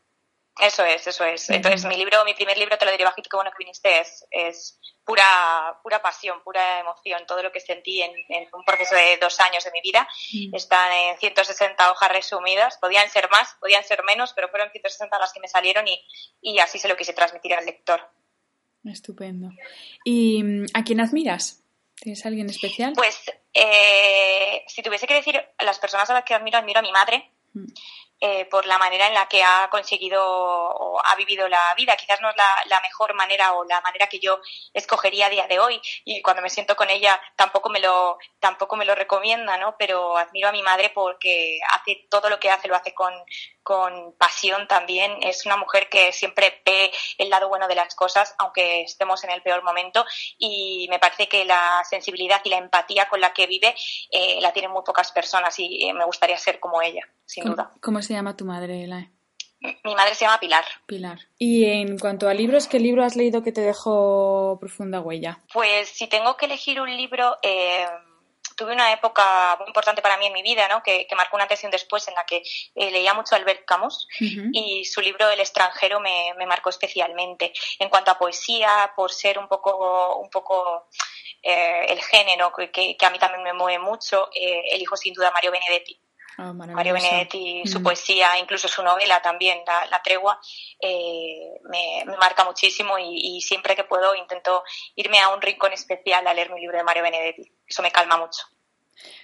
Eso 0.60 0.84
es, 0.84 1.08
eso 1.08 1.24
es. 1.24 1.50
Entonces, 1.50 1.84
mi 1.86 1.96
libro, 1.96 2.24
mi 2.24 2.34
primer 2.34 2.56
libro, 2.56 2.78
te 2.78 2.84
lo 2.84 2.92
diré 2.92 3.02
bajito, 3.02 3.28
que 3.28 3.36
bueno 3.36 3.50
que 3.50 3.64
viniste, 3.64 3.98
es, 3.98 4.24
es 4.30 4.78
pura, 5.04 5.24
pura 5.82 6.00
pasión, 6.00 6.40
pura 6.44 6.78
emoción. 6.78 7.24
Todo 7.26 7.42
lo 7.42 7.50
que 7.50 7.58
sentí 7.58 8.00
en, 8.00 8.12
un 8.52 8.64
proceso 8.64 8.94
de 8.94 9.18
dos 9.20 9.40
años 9.40 9.64
de 9.64 9.72
mi 9.72 9.80
vida 9.80 10.08
mm. 10.32 10.54
están 10.54 10.92
en 10.92 11.18
160 11.18 11.90
hojas 11.90 12.12
resumidas. 12.12 12.78
Podían 12.78 13.10
ser 13.10 13.28
más, 13.28 13.56
podían 13.58 13.82
ser 13.82 14.04
menos, 14.04 14.34
pero 14.34 14.48
fueron 14.50 14.70
160 14.70 15.18
las 15.18 15.32
que 15.32 15.40
me 15.40 15.48
salieron 15.48 15.88
y, 15.88 16.00
y 16.42 16.60
así 16.60 16.78
se 16.78 16.86
lo 16.86 16.96
quise 16.96 17.12
transmitir 17.12 17.54
al 17.54 17.66
lector. 17.66 18.08
Estupendo. 18.84 19.50
¿Y 20.04 20.44
mm, 20.44 20.66
a 20.74 20.84
quién 20.84 21.00
admiras? 21.00 21.64
¿Tienes 22.00 22.24
alguien 22.26 22.48
especial? 22.48 22.92
Pues 22.94 23.30
eh, 23.52 24.64
si 24.66 24.82
tuviese 24.82 25.06
que 25.06 25.14
decir 25.14 25.42
las 25.60 25.78
personas 25.78 26.08
a 26.10 26.14
las 26.14 26.24
que 26.24 26.34
admiro, 26.34 26.58
admiro 26.58 26.78
a 26.78 26.82
mi 26.82 26.92
madre. 26.92 27.30
Mm. 27.54 27.66
Eh, 28.20 28.46
por 28.46 28.66
la 28.66 28.78
manera 28.78 29.06
en 29.06 29.14
la 29.14 29.28
que 29.28 29.44
ha 29.44 29.68
conseguido 29.70 30.20
o 30.20 31.00
ha 31.04 31.14
vivido 31.14 31.46
la 31.46 31.72
vida. 31.76 31.96
Quizás 31.96 32.20
no 32.20 32.28
es 32.28 32.34
la, 32.36 32.80
mejor 32.80 33.14
manera 33.14 33.52
o 33.52 33.64
la 33.64 33.80
manera 33.80 34.08
que 34.08 34.18
yo 34.18 34.40
escogería 34.74 35.26
a 35.26 35.30
día 35.30 35.46
de 35.46 35.60
hoy 35.60 35.80
y 36.04 36.20
cuando 36.20 36.42
me 36.42 36.50
siento 36.50 36.74
con 36.74 36.90
ella 36.90 37.20
tampoco 37.36 37.68
me 37.70 37.78
lo, 37.78 38.18
tampoco 38.40 38.74
me 38.74 38.84
lo 38.84 38.96
recomienda, 38.96 39.56
¿no? 39.58 39.76
Pero 39.78 40.16
admiro 40.16 40.48
a 40.48 40.52
mi 40.52 40.62
madre 40.62 40.90
porque 40.92 41.60
hace 41.72 42.08
todo 42.10 42.28
lo 42.28 42.40
que 42.40 42.50
hace, 42.50 42.66
lo 42.66 42.74
hace 42.74 42.92
con, 42.92 43.14
con 43.68 44.14
pasión 44.16 44.66
también. 44.66 45.12
Es 45.20 45.44
una 45.44 45.58
mujer 45.58 45.90
que 45.90 46.10
siempre 46.10 46.62
ve 46.64 46.90
el 47.18 47.28
lado 47.28 47.50
bueno 47.50 47.68
de 47.68 47.74
las 47.74 47.94
cosas, 47.94 48.34
aunque 48.38 48.80
estemos 48.80 49.22
en 49.24 49.30
el 49.30 49.42
peor 49.42 49.62
momento. 49.62 50.06
Y 50.38 50.86
me 50.88 50.98
parece 50.98 51.28
que 51.28 51.44
la 51.44 51.82
sensibilidad 51.84 52.40
y 52.44 52.48
la 52.48 52.56
empatía 52.56 53.10
con 53.10 53.20
la 53.20 53.34
que 53.34 53.46
vive 53.46 53.74
eh, 54.10 54.38
la 54.40 54.54
tienen 54.54 54.70
muy 54.70 54.82
pocas 54.86 55.12
personas 55.12 55.58
y 55.58 55.86
eh, 55.86 55.92
me 55.92 56.06
gustaría 56.06 56.38
ser 56.38 56.60
como 56.60 56.80
ella, 56.80 57.02
sin 57.26 57.44
duda. 57.44 57.70
¿Cómo 57.82 58.00
se 58.00 58.14
llama 58.14 58.34
tu 58.34 58.46
madre, 58.46 58.84
Elae? 58.84 59.12
Mi 59.84 59.94
madre 59.94 60.14
se 60.14 60.24
llama 60.24 60.40
Pilar. 60.40 60.64
Pilar. 60.86 61.18
Y 61.36 61.66
en 61.66 61.98
cuanto 61.98 62.26
a 62.26 62.32
libros, 62.32 62.68
¿qué 62.68 62.80
libro 62.80 63.04
has 63.04 63.16
leído 63.16 63.42
que 63.42 63.52
te 63.52 63.60
dejó 63.60 64.56
profunda 64.58 65.00
huella? 65.00 65.40
Pues 65.52 65.90
si 65.90 66.06
tengo 66.06 66.38
que 66.38 66.46
elegir 66.46 66.80
un 66.80 66.96
libro, 66.96 67.36
eh, 67.42 67.84
tuve 68.58 68.72
una 68.72 68.92
época 68.92 69.56
muy 69.60 69.68
importante 69.68 70.02
para 70.02 70.18
mí 70.18 70.26
en 70.26 70.32
mi 70.32 70.42
vida, 70.42 70.68
¿no? 70.68 70.82
que, 70.82 71.06
marcó 71.16 71.36
una 71.36 71.44
antes 71.44 71.62
y 71.62 71.66
un 71.66 71.70
después 71.70 72.06
en 72.08 72.14
la 72.14 72.24
que 72.24 72.42
eh, 72.74 72.90
leía 72.90 73.14
mucho 73.14 73.34
a 73.34 73.38
Albert 73.38 73.64
Camus 73.64 74.08
y 74.20 74.84
su 74.84 75.00
libro 75.00 75.30
El 75.30 75.40
extranjero 75.40 76.00
me, 76.00 76.34
marcó 76.46 76.68
especialmente. 76.68 77.52
En 77.78 77.88
cuanto 77.88 78.10
a 78.10 78.18
poesía, 78.18 78.92
por 78.96 79.12
ser 79.12 79.38
un 79.38 79.46
poco, 79.46 80.16
un 80.16 80.28
poco 80.28 80.88
eh, 81.40 81.86
el 81.88 82.02
género 82.02 82.52
que, 82.52 82.96
a 83.00 83.10
mí 83.10 83.18
también 83.18 83.44
me 83.44 83.52
mueve 83.52 83.78
mucho, 83.78 84.28
eh, 84.34 84.62
elijo 84.72 84.96
sin 84.96 85.14
duda 85.14 85.28
a 85.28 85.32
Mario 85.32 85.52
Benedetti. 85.52 85.98
Ah, 86.40 86.52
Mario 86.52 86.94
Benedetti, 86.94 87.62
su 87.66 87.82
poesía, 87.82 88.38
incluso 88.38 88.68
su 88.68 88.82
novela 88.82 89.20
también, 89.20 89.58
La, 89.66 90.00
Tregua, 90.02 90.40
me, 90.80 92.04
marca 92.16 92.44
muchísimo 92.44 92.96
y, 92.96 93.36
y, 93.36 93.40
siempre 93.40 93.74
que 93.74 93.82
puedo 93.82 94.14
intento 94.14 94.62
irme 94.94 95.18
a 95.18 95.30
un 95.30 95.42
rincón 95.42 95.72
especial 95.72 96.24
a 96.26 96.32
leer 96.32 96.50
mi 96.52 96.60
libro 96.60 96.78
de 96.78 96.84
Mario 96.84 97.02
Benedetti 97.02 97.58
eso 97.68 97.82
me 97.82 97.90
calma 97.90 98.16
mucho. 98.16 98.42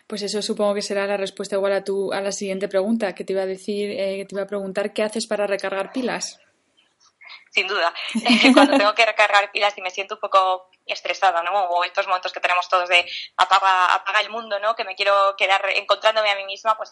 Pues 0.06 0.22
eso 0.22 0.42
supongo 0.42 0.74
que 0.74 0.82
será 0.82 1.06
la 1.06 1.16
respuesta 1.16 1.56
igual 1.56 1.72
a 1.72 1.82
tu 1.82 2.12
a 2.12 2.20
la 2.20 2.30
siguiente 2.30 2.68
pregunta 2.68 3.14
que 3.14 3.24
te 3.24 3.32
iba 3.32 3.42
a 3.42 3.46
decir, 3.46 3.90
eh, 3.90 4.18
que 4.18 4.24
te 4.26 4.34
iba 4.34 4.42
a 4.42 4.46
preguntar 4.46 4.92
qué 4.92 5.02
haces 5.02 5.26
para 5.26 5.46
recargar 5.46 5.92
pilas. 5.92 6.38
Sin 7.54 7.68
duda, 7.68 7.94
cuando 8.54 8.76
tengo 8.76 8.94
que 8.94 9.06
recargar 9.06 9.52
pilas 9.52 9.76
y 9.78 9.82
me 9.82 9.90
siento 9.90 10.16
un 10.16 10.20
poco 10.20 10.70
estresada, 10.86 11.42
¿no? 11.42 11.52
O 11.66 11.84
estos 11.84 12.06
momentos 12.06 12.32
que 12.32 12.40
tenemos 12.40 12.68
todos 12.68 12.88
de 12.88 13.06
apaga, 13.36 13.94
apaga 13.94 14.20
el 14.20 14.30
mundo, 14.30 14.58
¿no? 14.58 14.74
Que 14.74 14.84
me 14.84 14.96
quiero 14.96 15.34
quedar 15.36 15.62
encontrándome 15.76 16.30
a 16.30 16.36
mí 16.36 16.44
misma, 16.44 16.76
pues 16.76 16.90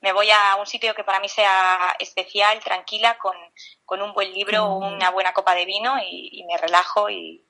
me, 0.00 0.12
voy 0.12 0.30
a 0.30 0.56
un 0.56 0.66
sitio 0.66 0.94
que 0.94 1.04
para 1.04 1.20
mí 1.20 1.28
sea 1.28 1.96
especial, 1.98 2.60
tranquila, 2.60 3.18
con, 3.18 4.00
un 4.00 4.14
buen 4.14 4.32
libro, 4.32 4.64
o 4.64 4.76
una 4.78 5.10
buena 5.10 5.32
copa 5.32 5.54
de 5.54 5.66
vino 5.66 5.96
y 6.00 6.44
me 6.48 6.56
relajo 6.56 7.10
y, 7.10 7.44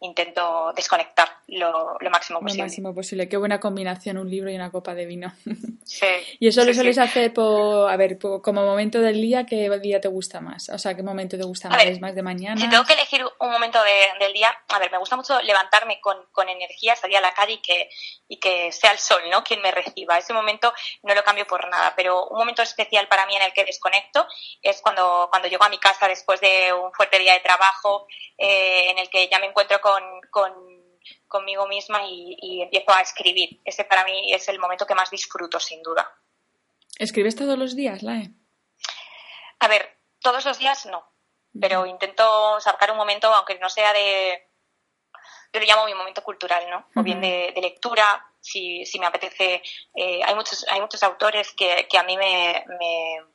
intento 0.00 0.72
desconectar 0.74 1.28
lo, 1.48 1.96
máximo 2.10 2.40
posible. 2.40 2.62
Lo 2.62 2.64
máximo 2.64 2.94
posible. 2.94 3.28
Qué 3.28 3.36
buena 3.36 3.60
combinación, 3.60 4.18
un 4.18 4.30
libro 4.30 4.50
y 4.50 4.54
una 4.54 4.70
copa 4.70 4.94
de 4.94 5.06
vino. 5.06 5.32
Sí. 5.84 6.06
y 6.40 6.48
eso 6.48 6.64
lo 6.64 6.72
sueles 6.72 6.98
hacer, 6.98 7.32
por, 7.32 7.90
a 7.90 7.96
ver, 7.96 8.18
como 8.18 8.64
momento 8.64 9.00
del 9.00 9.20
día, 9.20 9.44
¿qué 9.44 9.68
día 9.80 10.00
te 10.00 10.08
gusta 10.08 10.40
más? 10.40 10.68
O 10.70 10.78
sea, 10.78 10.96
¿qué 10.96 11.02
momento 11.02 11.36
te 11.36 11.44
gusta 11.44 11.68
más? 11.68 11.84
¿Es 11.84 12.00
más 12.00 12.14
de 12.14 12.22
mañana? 12.22 12.60
Si 12.60 12.68
tengo 12.68 12.84
que 12.84 12.94
elegir 12.94 13.24
un 13.38 13.50
momento 13.50 13.78
del 14.18 14.32
día, 14.32 14.56
a 14.68 14.78
ver, 14.78 14.90
me 14.90 14.98
gusta 14.98 15.16
mucho 15.16 15.40
levantarme 15.42 16.00
con, 16.00 16.16
con 16.32 16.48
energía, 16.48 16.96
salir 16.96 17.18
a 17.18 17.20
la 17.20 17.34
calle 17.34 17.54
y 17.54 17.62
que, 17.62 17.90
y 18.28 18.38
que 18.38 18.72
sea 18.72 18.92
el 18.92 18.98
sol, 18.98 19.22
¿no? 19.30 19.44
Quien 19.44 19.60
me 19.62 19.70
reciba. 19.70 20.18
Ese 20.18 20.32
momento 20.32 20.72
no 21.02 21.14
lo 21.14 21.22
cambio 21.22 21.46
por 21.46 21.68
nada, 21.68 21.92
pero 21.96 22.28
un 22.28 22.38
momento 22.38 22.62
especial 22.62 23.06
para 23.08 23.26
mí 23.26 23.36
en 23.36 23.42
el 23.42 23.52
que 23.52 23.64
desconecto 23.64 24.26
es 24.62 24.80
cuando, 24.80 25.28
cuando 25.30 25.48
llego 25.48 25.64
a 25.64 25.68
mi 25.68 25.78
casa 25.78 26.08
después 26.08 26.40
de 26.40 26.72
un 26.72 26.92
fuerte 26.92 27.18
día 27.18 27.34
de 27.34 27.40
trabajo, 27.40 28.06
eh, 28.38 28.90
en 28.90 28.98
el 28.98 29.08
que 29.10 29.28
ya 29.28 29.38
me 29.38 29.46
encuentro 29.46 29.80
con, 29.80 30.02
con 30.30 30.83
conmigo 31.26 31.66
misma 31.66 32.02
y, 32.06 32.62
empiezo 32.62 32.92
a 32.92 33.00
escribir. 33.00 33.60
Ese 33.64 33.84
para 33.84 34.04
mí 34.04 34.32
es 34.32 34.48
el 34.48 34.58
momento 34.58 34.86
que 34.86 34.94
más 34.94 35.10
disfruto, 35.10 35.60
sin 35.60 35.82
duda. 35.82 36.10
¿Escribes 36.98 37.36
todos 37.36 37.58
los 37.58 37.74
días, 37.74 38.02
Lae? 38.02 38.30
A 39.60 39.68
ver, 39.68 39.98
todos 40.20 40.44
los 40.44 40.58
días 40.58 40.86
no, 40.86 41.04
pero 41.60 41.86
intento 41.86 42.60
sacar 42.60 42.90
un 42.90 42.96
momento, 42.96 43.32
aunque 43.32 43.58
no 43.58 43.68
sea 43.68 43.92
de... 43.92 44.50
Yo 45.52 45.60
lo 45.60 45.66
llamo 45.66 45.86
mi 45.86 45.94
momento 45.94 46.22
cultural, 46.22 46.68
¿no? 46.68 46.88
O 46.96 47.04
bien 47.04 47.20
de, 47.20 47.54
lectura, 47.62 48.26
si, 48.40 48.84
si, 48.84 48.98
me 48.98 49.06
apetece. 49.06 49.62
Eh, 49.94 50.20
hay, 50.24 50.34
muchos, 50.34 50.66
hay 50.68 50.80
muchos 50.80 51.02
autores 51.04 51.52
que, 51.52 51.86
que 51.88 51.96
a 51.96 52.02
mí 52.02 52.16
me 52.16 52.64
me 52.66 53.33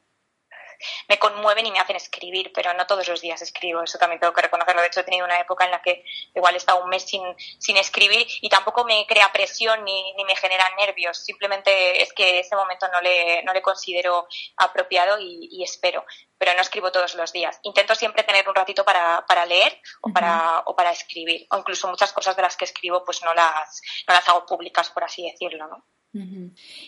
conmueven 1.20 1.66
y 1.66 1.72
me 1.72 1.80
hacen 1.80 1.96
escribir, 1.96 2.52
pero 2.54 2.74
no 2.74 2.88
todos 2.88 3.08
los 3.08 3.22
días 3.22 3.42
escribo, 3.42 3.84
eso 3.84 3.98
también 3.98 4.20
tengo 4.20 4.34
que 4.34 4.42
reconocerlo. 4.42 4.82
De 4.82 4.88
hecho, 4.88 5.02
he 5.02 5.04
tenido 5.04 5.26
una 5.26 5.40
época 5.40 5.66
en 5.66 5.72
la 5.72 5.82
que 5.82 6.04
igual 6.36 6.54
he 6.54 6.58
estado 6.58 6.84
un 6.84 6.90
mes 6.90 7.04
sin, 7.04 7.22
sin 7.60 7.78
escribir 7.78 8.26
y 8.42 8.50
tampoco 8.50 8.86
me 8.86 9.06
crea 9.08 9.32
presión 9.32 9.84
ni, 9.84 10.14
ni 10.14 10.24
me 10.26 10.36
genera 10.36 10.70
nervios, 10.78 11.18
simplemente 11.18 12.02
es 12.02 12.14
que 12.14 12.40
ese 12.40 12.56
momento 12.56 12.88
no 12.90 13.02
le, 13.02 13.44
no 13.44 13.54
le 13.54 13.62
considero 13.62 14.28
apropiado 14.58 15.18
y, 15.20 15.64
espero, 15.64 16.06
pero 16.38 16.54
no 16.54 16.62
escribo 16.62 16.92
todos 16.92 17.16
los 17.16 17.32
días. 17.32 17.60
Intento 17.64 17.96
siempre 17.96 18.24
tener 18.24 18.48
un 18.48 18.56
ratito 18.56 18.84
para, 18.84 19.26
para 19.28 19.46
leer 19.46 19.82
o, 20.02 20.12
para, 20.12 20.64
o 20.66 20.76
para 20.76 20.92
escribir, 20.92 21.48
o 21.52 21.58
incluso 21.58 21.88
muchas 21.88 22.14
cosas 22.14 22.36
de 22.36 22.42
las 22.42 22.56
que 22.56 22.66
escribo 22.66 23.04
pues 23.04 23.22
no 23.24 23.34
las, 23.34 23.82
no 24.08 24.14
las 24.14 24.28
hago 24.30 24.46
públicas, 24.46 24.90
por 24.90 25.04
así 25.04 25.30
decirlo, 25.30 25.68
¿no? 25.68 25.86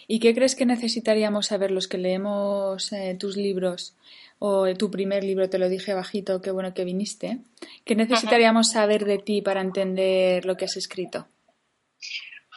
¿Y 0.08 0.20
qué 0.20 0.34
crees 0.34 0.56
que 0.56 0.66
necesitaríamos 0.66 1.48
saber 1.48 1.72
los 1.72 1.88
que 1.88 1.98
leemos 1.98 2.92
eh, 2.92 3.16
tus 3.20 3.38
libros 3.38 3.96
o 4.40 4.74
tu 4.74 4.90
primer 4.90 5.24
libro, 5.24 5.50
te 5.50 5.60
lo 5.60 5.70
dije 5.70 5.94
bajito, 5.94 6.42
qué 6.42 6.50
bueno 6.50 6.74
que 6.74 6.84
viniste? 6.84 7.40
¿Qué 7.86 7.96
necesitaríamos 7.96 8.72
saber 8.72 9.06
de 9.06 9.20
ti 9.20 9.42
para 9.42 9.62
entender 9.62 10.46
lo 10.46 10.58
que 10.58 10.66
has 10.66 10.78
escrito? 10.78 11.28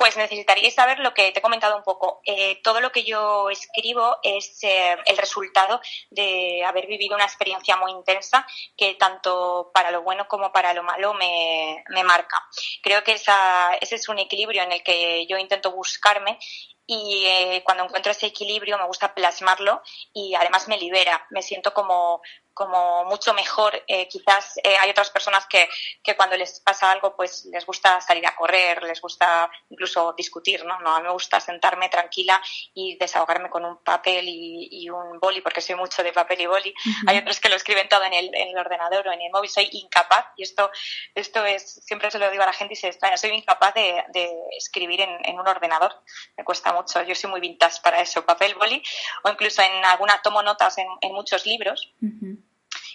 Pues 0.04 0.18
necesitaríais 0.18 0.74
saber 0.74 0.98
lo 0.98 1.14
que 1.14 1.32
te 1.32 1.38
he 1.38 1.42
comentado 1.42 1.78
un 1.78 1.82
poco. 1.82 2.20
Eh, 2.26 2.60
todo 2.62 2.82
lo 2.82 2.92
que 2.92 3.04
yo 3.04 3.48
escribo 3.48 4.18
es 4.22 4.62
eh, 4.62 4.98
el 5.06 5.16
resultado 5.16 5.80
de 6.10 6.62
haber 6.62 6.86
vivido 6.86 7.14
una 7.14 7.24
experiencia 7.24 7.78
muy 7.78 7.90
intensa 7.90 8.46
que 8.76 8.96
tanto 8.96 9.70
para 9.72 9.90
lo 9.90 10.02
bueno 10.02 10.28
como 10.28 10.52
para 10.52 10.74
lo 10.74 10.82
malo 10.82 11.14
me, 11.14 11.82
marca. 12.04 12.36
Creo 12.82 13.02
que 13.02 13.12
esa, 13.12 13.76
ese 13.80 13.94
es 13.94 14.06
un 14.10 14.18
equilibrio 14.18 14.62
en 14.62 14.72
el 14.72 14.82
que 14.82 15.26
yo 15.26 15.38
intento 15.38 15.72
buscarme 15.72 16.38
y 16.86 17.24
eh, 17.26 17.62
cuando 17.64 17.84
encuentro 17.84 18.12
ese 18.12 18.26
equilibrio 18.26 18.76
me 18.76 18.86
gusta 18.86 19.14
plasmarlo 19.14 19.80
y 20.12 20.34
además 20.34 20.68
me 20.68 20.76
libera, 20.76 21.26
me 21.30 21.40
siento 21.40 21.72
como, 21.72 22.20
como 22.54 23.04
mucho 23.04 23.34
mejor. 23.34 23.82
Eh, 23.86 24.08
quizás 24.08 24.56
eh, 24.62 24.76
hay 24.80 24.90
otras 24.90 25.10
personas 25.10 25.46
que, 25.46 25.68
que, 26.02 26.16
cuando 26.16 26.36
les 26.36 26.60
pasa 26.60 26.90
algo, 26.90 27.14
pues 27.16 27.46
les 27.52 27.66
gusta 27.66 28.00
salir 28.00 28.26
a 28.26 28.34
correr, 28.34 28.82
les 28.84 29.00
gusta 29.00 29.50
incluso 29.68 30.14
discutir, 30.16 30.64
¿no? 30.64 30.78
No, 30.80 30.94
a 30.94 31.00
mí 31.00 31.06
me 31.06 31.12
gusta 31.12 31.40
sentarme 31.40 31.88
tranquila 31.88 32.40
y 32.72 32.96
desahogarme 32.96 33.50
con 33.50 33.64
un 33.64 33.78
papel 33.82 34.26
y, 34.28 34.68
y 34.70 34.88
un 34.88 35.18
boli, 35.18 35.40
porque 35.40 35.60
soy 35.60 35.74
mucho 35.74 36.02
de 36.02 36.12
papel 36.12 36.40
y 36.40 36.46
boli. 36.46 36.74
Hay 37.06 37.18
otros 37.18 37.40
que 37.40 37.48
lo 37.48 37.56
escriben 37.56 37.88
todo 37.88 38.04
en 38.04 38.14
el, 38.14 38.34
en 38.34 38.48
el, 38.48 38.56
ordenador 38.56 39.08
o 39.08 39.12
en 39.12 39.20
el 39.20 39.32
móvil. 39.32 39.50
Soy 39.50 39.68
incapaz, 39.72 40.26
y 40.36 40.44
esto, 40.44 40.70
esto 41.14 41.44
es, 41.44 41.80
siempre 41.84 42.10
se 42.10 42.18
lo 42.18 42.30
digo 42.30 42.44
a 42.44 42.46
la 42.46 42.52
gente 42.52 42.74
y 42.74 42.76
se 42.76 42.88
extraña, 42.88 43.16
soy 43.16 43.30
incapaz 43.30 43.74
de, 43.74 44.04
de 44.12 44.32
escribir 44.56 45.00
en, 45.00 45.18
en, 45.24 45.40
un 45.40 45.48
ordenador. 45.48 45.92
Me 46.36 46.44
cuesta 46.44 46.72
mucho. 46.72 47.02
Yo 47.02 47.14
soy 47.16 47.30
muy 47.30 47.40
vintage 47.40 47.80
para 47.82 48.00
eso, 48.00 48.24
papel, 48.24 48.54
boli, 48.54 48.80
o 49.24 49.28
incluso 49.28 49.60
en 49.62 49.84
alguna, 49.84 50.22
tomo 50.22 50.42
notas 50.42 50.78
en, 50.78 50.86
en 51.00 51.12
muchos 51.12 51.46
libros. 51.46 51.92
Uh 52.00 52.43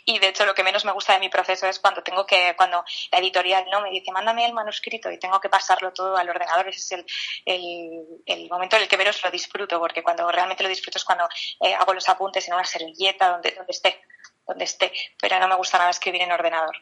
y 0.06 0.20
de 0.20 0.30
hecho 0.30 0.46
lo 0.46 0.54
que 0.54 0.64
menos 0.64 0.86
me 0.86 0.92
gusta 0.92 1.14
de 1.14 1.20
mi 1.20 1.30
proceso 1.30 1.68
es 1.68 1.80
cuando 1.80 2.04
tengo 2.04 2.26
que, 2.26 2.54
cuando 2.56 2.84
la 3.12 3.20
editorial 3.20 3.66
no 3.72 3.82
me 3.82 3.90
dice, 3.90 4.12
mándame 4.12 4.46
el 4.46 4.54
manuscrito 4.54 5.12
y 5.12 5.20
tengo 5.20 5.40
que 5.40 5.50
pasarlo 5.50 5.94
todo 5.94 6.18
al 6.18 6.30
ordenador, 6.30 6.68
ese 6.68 6.80
es 6.80 7.06
el, 7.46 8.06
el, 8.26 8.50
momento 8.50 8.76
en 8.76 8.84
el 8.84 8.88
que 8.88 8.98
menos 8.98 9.24
lo 9.24 9.32
disfruto, 9.32 9.80
porque 9.80 10.04
cuando 10.04 10.32
realmente 10.32 10.64
lo 10.64 10.70
disfruto 10.70 10.98
es 10.98 11.04
cuando 11.04 11.28
eh, 11.62 11.74
hago 11.74 11.94
los 11.94 12.08
apuntes 12.10 12.48
en 12.48 12.54
una 12.56 12.66
servilleta, 12.66 13.30
donde, 13.30 13.52
donde 13.52 13.72
esté, 13.72 14.02
donde 14.48 14.64
esté, 14.64 14.92
pero 15.20 15.40
no 15.40 15.48
me 15.48 15.56
gusta 15.56 15.78
nada 15.78 15.90
escribir 15.90 16.22
en 16.22 16.32
ordenador. 16.32 16.76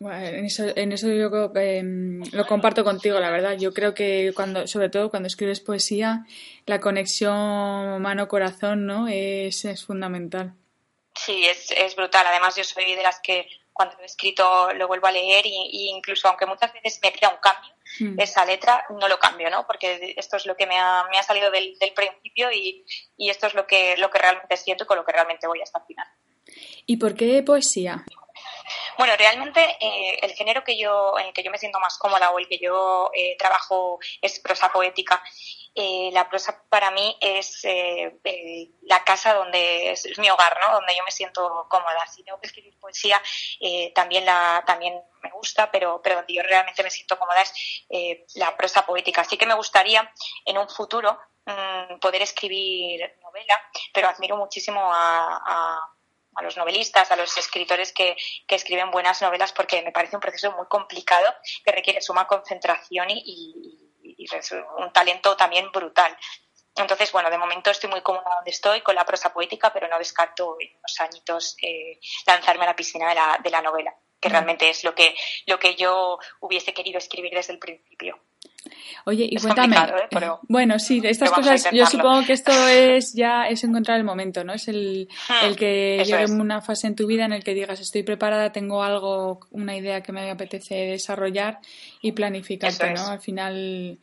Bueno, 0.00 0.26
en 0.26 0.44
eso, 0.44 0.64
en 0.74 0.92
eso 0.92 1.08
yo 1.08 1.30
creo 1.30 1.52
que, 1.52 1.78
eh, 1.78 1.82
lo 2.32 2.46
comparto 2.46 2.82
contigo, 2.84 3.20
la 3.20 3.30
verdad. 3.30 3.56
Yo 3.56 3.72
creo 3.72 3.94
que 3.94 4.32
cuando, 4.34 4.66
sobre 4.66 4.90
todo 4.90 5.10
cuando 5.10 5.28
escribes 5.28 5.60
poesía, 5.60 6.26
la 6.66 6.80
conexión 6.80 8.02
mano-corazón, 8.02 8.86
¿no? 8.86 9.06
Es, 9.08 9.64
es 9.64 9.84
fundamental. 9.84 10.54
Sí, 11.16 11.46
es, 11.46 11.70
es 11.70 11.96
brutal. 11.96 12.26
Además, 12.26 12.56
yo 12.56 12.64
soy 12.64 12.94
de 12.94 13.02
las 13.02 13.20
que 13.20 13.48
cuando 13.72 13.96
lo 13.96 14.02
he 14.02 14.06
escrito 14.06 14.72
lo 14.72 14.88
vuelvo 14.88 15.06
a 15.06 15.12
leer 15.12 15.44
y, 15.46 15.90
incluso 15.90 16.28
aunque 16.28 16.46
muchas 16.46 16.72
veces 16.72 16.98
me 17.02 17.12
pida 17.12 17.28
un 17.28 17.38
cambio 17.38 17.72
mm. 18.00 18.20
esa 18.20 18.44
letra, 18.44 18.86
no 18.88 19.06
lo 19.06 19.18
cambio, 19.18 19.50
¿no? 19.50 19.66
Porque 19.66 20.14
esto 20.16 20.36
es 20.36 20.46
lo 20.46 20.56
que 20.56 20.66
me 20.66 20.78
ha, 20.78 21.04
me 21.10 21.18
ha 21.18 21.22
salido 21.22 21.50
del, 21.50 21.78
del 21.78 21.92
principio 21.92 22.50
y, 22.50 22.86
y, 23.18 23.28
esto 23.28 23.46
es 23.46 23.54
lo 23.54 23.66
que, 23.66 23.96
lo 23.98 24.10
que 24.10 24.18
realmente 24.18 24.56
siento 24.56 24.84
y 24.84 24.86
con 24.86 24.96
lo 24.96 25.04
que 25.04 25.12
realmente 25.12 25.46
voy 25.46 25.60
hasta 25.60 25.80
el 25.80 25.84
final. 25.84 26.06
¿Y 26.86 26.96
por 26.96 27.14
qué 27.14 27.42
poesía? 27.42 28.04
Bueno, 28.96 29.12
realmente 29.18 29.60
eh, 29.80 30.18
el 30.22 30.32
género 30.32 30.64
que 30.64 30.78
yo, 30.78 31.18
en 31.18 31.26
el 31.26 31.32
que 31.34 31.42
yo 31.42 31.50
me 31.50 31.58
siento 31.58 31.78
más 31.78 31.98
cómoda 31.98 32.30
o 32.30 32.38
el 32.38 32.48
que 32.48 32.58
yo 32.58 33.10
eh, 33.14 33.36
trabajo 33.38 33.98
es 34.22 34.40
prosa 34.40 34.72
poética. 34.72 35.22
Eh, 35.78 36.08
la 36.10 36.26
prosa 36.26 36.64
para 36.70 36.90
mí 36.90 37.18
es 37.20 37.60
eh, 37.64 38.18
la 38.82 39.04
casa 39.04 39.34
donde 39.34 39.90
es, 39.90 40.18
mi 40.18 40.30
hogar, 40.30 40.58
¿no? 40.58 40.72
Donde 40.72 40.96
yo 40.96 41.04
me 41.04 41.10
siento 41.10 41.66
cómoda. 41.68 42.06
Si 42.06 42.24
tengo 42.24 42.40
que 42.40 42.46
escribir 42.46 42.78
poesía, 42.78 43.20
eh, 43.60 43.92
también 43.94 44.24
la 44.24 44.64
también 44.66 44.98
me 45.22 45.30
gusta, 45.32 45.70
pero 45.70 46.00
pero 46.02 46.16
donde 46.16 46.32
yo 46.32 46.42
realmente 46.42 46.82
me 46.82 46.90
siento 46.90 47.18
cómoda 47.18 47.42
es 47.42 47.52
eh, 47.90 48.24
la 48.36 48.56
prosa 48.56 48.86
poética. 48.86 49.20
Así 49.20 49.36
que 49.36 49.44
me 49.44 49.52
gustaría 49.52 50.10
en 50.46 50.56
un 50.56 50.68
futuro 50.68 51.18
mmm, 51.44 51.98
poder 52.00 52.22
escribir 52.22 53.18
novela, 53.22 53.60
pero 53.92 54.08
admiro 54.08 54.38
muchísimo 54.38 54.80
a, 54.90 55.42
a 55.44 55.92
a 56.36 56.42
los 56.42 56.56
novelistas, 56.56 57.10
a 57.10 57.16
los 57.16 57.36
escritores 57.38 57.92
que, 57.92 58.14
que, 58.46 58.54
escriben 58.54 58.90
buenas 58.90 59.22
novelas, 59.22 59.52
porque 59.52 59.82
me 59.82 59.90
parece 59.90 60.16
un 60.16 60.20
proceso 60.20 60.52
muy 60.52 60.66
complicado 60.66 61.34
que 61.64 61.72
requiere 61.72 62.02
suma 62.02 62.26
concentración 62.26 63.08
y, 63.10 63.22
y, 63.24 63.85
y 64.26 64.82
un 64.82 64.92
talento 64.92 65.36
también 65.36 65.70
brutal. 65.72 66.16
Entonces, 66.76 67.10
bueno, 67.10 67.30
de 67.30 67.38
momento 67.38 67.70
estoy 67.70 67.88
muy 67.88 68.02
cómoda 68.02 68.34
donde 68.36 68.50
estoy 68.50 68.82
con 68.82 68.94
la 68.94 69.04
prosa 69.04 69.32
poética, 69.32 69.72
pero 69.72 69.88
no 69.88 69.98
descarto 69.98 70.56
en 70.60 70.76
unos 70.76 71.00
añitos 71.00 71.56
eh, 71.62 71.98
lanzarme 72.26 72.64
a 72.64 72.68
la 72.68 72.76
piscina 72.76 73.08
de 73.08 73.14
la, 73.14 73.40
de 73.42 73.50
la 73.50 73.62
novela, 73.62 73.94
que 74.20 74.28
realmente 74.28 74.68
es 74.68 74.84
lo 74.84 74.94
que, 74.94 75.16
lo 75.46 75.58
que 75.58 75.74
yo 75.74 76.18
hubiese 76.40 76.74
querido 76.74 76.98
escribir 76.98 77.32
desde 77.32 77.54
el 77.54 77.58
principio. 77.58 78.20
Oye, 79.04 79.28
y 79.30 79.36
es 79.36 79.42
cuéntame. 79.42 79.76
¿eh? 79.76 80.08
Pero, 80.10 80.40
bueno, 80.48 80.78
sí, 80.78 81.00
estas 81.04 81.30
cosas, 81.30 81.68
yo 81.72 81.86
supongo 81.86 82.24
que 82.24 82.32
esto 82.32 82.50
es 82.68 83.14
ya 83.14 83.46
es 83.48 83.62
encontrar 83.62 83.98
el 83.98 84.04
momento, 84.04 84.42
¿no? 84.42 84.52
Es 84.52 84.66
el, 84.68 85.08
hmm, 85.28 85.46
el 85.46 85.56
que 85.56 86.02
llegue 86.04 86.24
es. 86.24 86.30
una 86.30 86.60
fase 86.60 86.88
en 86.88 86.96
tu 86.96 87.06
vida 87.06 87.24
en 87.24 87.32
el 87.32 87.44
que 87.44 87.54
digas, 87.54 87.80
estoy 87.80 88.02
preparada, 88.02 88.50
tengo 88.50 88.82
algo, 88.82 89.40
una 89.50 89.76
idea 89.76 90.02
que 90.02 90.12
me 90.12 90.30
apetece 90.30 90.74
desarrollar 90.74 91.60
y 92.02 92.12
planificarte, 92.12 92.94
¿no? 92.94 93.06
Al 93.06 93.20
final, 93.20 93.98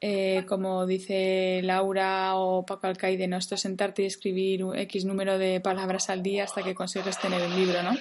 eh, 0.00 0.44
como 0.48 0.86
dice 0.86 1.60
Laura 1.62 2.36
o 2.36 2.64
Paco 2.64 2.86
Alcaide, 2.86 3.28
¿no? 3.28 3.36
Esto 3.36 3.56
es 3.56 3.60
sentarte 3.60 4.02
y 4.02 4.06
escribir 4.06 4.64
X 4.74 5.04
número 5.04 5.38
de 5.38 5.60
palabras 5.60 6.08
al 6.08 6.22
día 6.22 6.44
hasta 6.44 6.62
que 6.62 6.74
consigues 6.74 7.18
tener 7.18 7.42
el 7.42 7.54
libro, 7.54 7.82
¿no? 7.82 7.94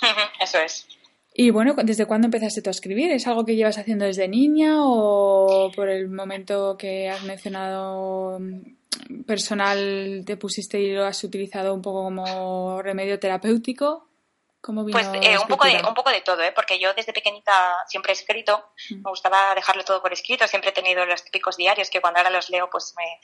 Eso 0.40 0.58
es. 0.58 0.86
Y 1.32 1.50
bueno, 1.50 1.74
¿desde 1.84 2.06
cuándo 2.06 2.26
empezaste 2.26 2.60
tú 2.60 2.70
a 2.70 2.72
escribir? 2.72 3.12
¿Es 3.12 3.26
algo 3.26 3.44
que 3.44 3.54
llevas 3.54 3.78
haciendo 3.78 4.04
desde 4.04 4.28
niña 4.28 4.78
o 4.80 5.70
por 5.74 5.88
el 5.88 6.08
momento 6.08 6.76
que 6.76 7.08
has 7.08 7.22
mencionado 7.22 8.38
mm, 8.40 9.22
personal 9.26 10.24
te 10.26 10.36
pusiste 10.36 10.80
y 10.80 10.92
lo 10.92 11.04
has 11.04 11.22
utilizado 11.22 11.72
un 11.72 11.82
poco 11.82 12.02
como 12.02 12.82
remedio 12.82 13.18
terapéutico? 13.20 14.08
¿Cómo 14.60 14.84
vino 14.84 14.98
pues 14.98 15.08
eh, 15.24 15.38
un, 15.38 15.48
poco 15.48 15.64
de, 15.64 15.76
un 15.76 15.94
poco 15.94 16.10
de 16.10 16.20
todo, 16.20 16.42
¿eh? 16.42 16.52
porque 16.54 16.78
yo 16.78 16.92
desde 16.92 17.14
pequeñita 17.14 17.52
siempre 17.86 18.12
he 18.12 18.16
escrito, 18.16 18.72
mm. 18.90 18.96
me 18.96 19.10
gustaba 19.10 19.54
dejarlo 19.54 19.84
todo 19.84 20.02
por 20.02 20.12
escrito, 20.12 20.46
siempre 20.46 20.70
he 20.70 20.74
tenido 20.74 21.06
los 21.06 21.24
típicos 21.24 21.56
diarios 21.56 21.88
que 21.88 22.02
cuando 22.02 22.18
ahora 22.18 22.28
los 22.28 22.50
leo, 22.50 22.68
pues 22.68 22.92
me, 22.98 23.20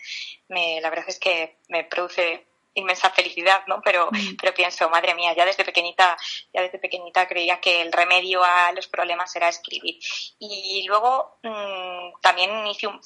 me 0.48 0.80
la 0.80 0.88
verdad 0.88 1.04
es 1.08 1.18
que 1.18 1.58
me 1.68 1.84
produce 1.84 2.46
inmensa 2.76 3.10
felicidad, 3.10 3.62
¿no? 3.66 3.80
Pero, 3.84 4.08
mm. 4.10 4.36
pero 4.40 4.54
pienso, 4.54 4.88
madre 4.88 5.14
mía, 5.14 5.34
ya 5.34 5.44
desde 5.44 5.64
pequeñita, 5.64 6.16
ya 6.52 6.62
desde 6.62 6.78
pequeñita 6.78 7.26
creía 7.26 7.60
que 7.60 7.82
el 7.82 7.92
remedio 7.92 8.44
a 8.44 8.72
los 8.72 8.86
problemas 8.86 9.34
era 9.34 9.48
escribir. 9.48 9.98
Y 10.38 10.84
luego 10.86 11.38
mmm, 11.42 12.20
también 12.20 12.66
hice 12.66 12.86
un, 12.86 13.00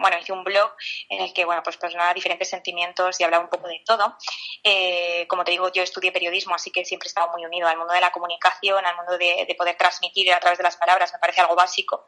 bueno, 0.00 0.18
hice 0.18 0.32
un 0.32 0.44
blog 0.44 0.72
en 1.08 1.22
el 1.22 1.32
que, 1.32 1.44
bueno, 1.44 1.62
pues 1.62 1.76
plasmaba 1.76 2.14
diferentes 2.14 2.48
sentimientos 2.48 3.20
y 3.20 3.24
hablaba 3.24 3.44
un 3.44 3.50
poco 3.50 3.68
de 3.68 3.82
todo. 3.84 4.16
Eh, 4.62 5.26
como 5.28 5.44
te 5.44 5.50
digo, 5.50 5.70
yo 5.72 5.82
estudié 5.82 6.12
periodismo, 6.12 6.54
así 6.54 6.70
que 6.70 6.84
siempre 6.84 7.06
he 7.06 7.10
estado 7.10 7.30
muy 7.32 7.44
unido 7.44 7.68
al 7.68 7.76
mundo 7.76 7.92
de 7.92 8.00
la 8.00 8.12
comunicación, 8.12 8.84
al 8.84 8.96
mundo 8.96 9.18
de, 9.18 9.44
de 9.46 9.54
poder 9.54 9.76
transmitir 9.76 10.32
a 10.32 10.40
través 10.40 10.58
de 10.58 10.64
las 10.64 10.76
palabras, 10.76 11.12
me 11.12 11.18
parece 11.18 11.40
algo 11.40 11.54
básico. 11.54 12.06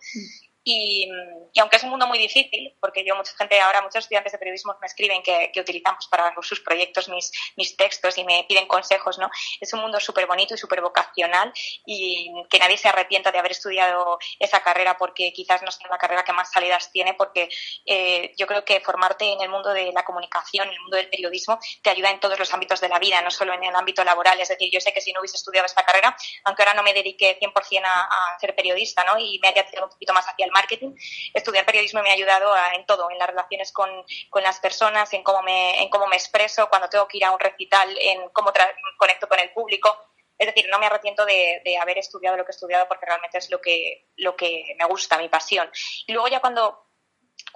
Mm. 0.64 0.70
Y, 0.70 1.08
y, 1.54 1.60
aunque 1.60 1.76
es 1.76 1.82
un 1.82 1.90
mundo 1.90 2.06
muy 2.06 2.18
difícil, 2.18 2.74
porque 2.80 3.04
yo 3.04 3.14
mucha 3.16 3.32
gente 3.36 3.60
ahora, 3.60 3.80
muchos 3.82 4.04
estudiantes 4.04 4.32
de 4.32 4.38
periodismo 4.38 4.76
me 4.80 4.86
escriben 4.86 5.22
que, 5.22 5.50
que 5.52 5.60
utilizamos 5.60 6.06
para 6.08 6.34
sus 6.42 6.60
proyectos 6.60 7.08
mis, 7.08 7.32
mis 7.56 7.76
textos 7.76 8.16
y 8.18 8.24
me 8.24 8.44
piden 8.48 8.66
consejos, 8.66 9.18
¿no? 9.18 9.30
Es 9.60 9.72
un 9.72 9.80
mundo 9.80 10.00
súper 10.00 10.26
bonito 10.26 10.54
y 10.54 10.58
súper 10.58 10.80
vocacional 10.80 11.52
y 11.86 12.30
que 12.50 12.58
nadie 12.58 12.76
se 12.76 12.88
arrepienta 12.88 13.32
de 13.32 13.38
haber 13.38 13.52
estudiado 13.52 14.18
esa 14.38 14.60
carrera 14.62 14.96
porque 14.96 15.32
quizás 15.32 15.62
no 15.62 15.70
sea 15.70 15.88
la 15.90 15.98
carrera 15.98 16.24
que 16.24 16.32
más 16.32 16.50
salidas 16.50 16.90
tiene, 16.92 17.14
porque 17.14 17.48
eh, 17.86 18.34
yo 18.36 18.46
creo 18.46 18.64
que 18.64 18.80
formarte 18.80 19.32
en 19.32 19.40
el 19.40 19.48
mundo 19.48 19.72
de 19.72 19.92
la 19.92 20.04
comunicación, 20.04 20.68
en 20.68 20.74
el 20.74 20.80
mundo 20.80 20.96
del 20.96 21.08
periodismo, 21.08 21.58
te 21.82 21.90
ayuda 21.90 22.10
en 22.10 22.20
todos 22.20 22.38
los 22.38 22.52
ámbitos 22.52 22.80
de 22.80 22.88
la 22.88 22.98
vida, 22.98 23.20
no 23.22 23.30
solo 23.30 23.52
en 23.54 23.64
el 23.64 23.74
ámbito 23.74 24.04
laboral. 24.04 24.40
Es 24.40 24.48
decir, 24.48 24.70
yo 24.72 24.80
sé 24.80 24.92
que 24.92 25.00
si 25.00 25.12
no 25.12 25.20
hubiese 25.20 25.36
estudiado 25.36 25.66
esta 25.66 25.84
carrera, 25.84 26.16
aunque 26.44 26.62
ahora 26.62 26.74
no 26.74 26.82
me 26.82 26.92
dedique 26.92 27.38
100% 27.40 27.82
a, 27.84 28.02
a 28.02 28.38
ser 28.38 28.54
periodista, 28.54 29.04
¿no? 29.04 29.18
Y 29.18 29.38
me 29.40 29.48
haya 29.48 29.66
tirado 29.66 29.86
un 29.86 29.92
poquito 29.92 30.12
más 30.12 30.26
hacia 30.26 30.47
marketing, 30.50 30.94
estudiar 31.34 31.64
periodismo 31.64 32.02
me 32.02 32.10
ha 32.10 32.14
ayudado 32.14 32.54
en 32.74 32.86
todo, 32.86 33.10
en 33.10 33.18
las 33.18 33.28
relaciones 33.28 33.72
con, 33.72 33.88
con, 34.30 34.42
las 34.42 34.60
personas, 34.60 35.12
en 35.12 35.22
cómo, 35.22 35.42
me, 35.42 35.82
en 35.82 35.88
cómo 35.88 36.06
me 36.06 36.16
expreso, 36.16 36.68
cuando 36.68 36.88
tengo 36.88 37.06
que 37.08 37.18
ir 37.18 37.24
a 37.24 37.32
un 37.32 37.40
recital, 37.40 37.88
en 38.00 38.28
cómo 38.30 38.52
conecto 38.96 39.28
con 39.28 39.38
el 39.38 39.50
público. 39.52 39.96
Es 40.36 40.46
decir, 40.46 40.68
no 40.70 40.78
me 40.78 40.86
arrepiento 40.86 41.26
de, 41.26 41.62
de, 41.64 41.78
haber 41.78 41.98
estudiado 41.98 42.36
lo 42.36 42.44
que 42.44 42.52
he 42.52 42.54
estudiado 42.54 42.86
porque 42.86 43.06
realmente 43.06 43.38
es 43.38 43.50
lo 43.50 43.60
que, 43.60 44.06
lo 44.16 44.36
que 44.36 44.76
me 44.78 44.84
gusta, 44.84 45.18
mi 45.18 45.28
pasión. 45.28 45.68
Y 46.06 46.12
luego 46.12 46.28
ya 46.28 46.40
cuando 46.40 46.87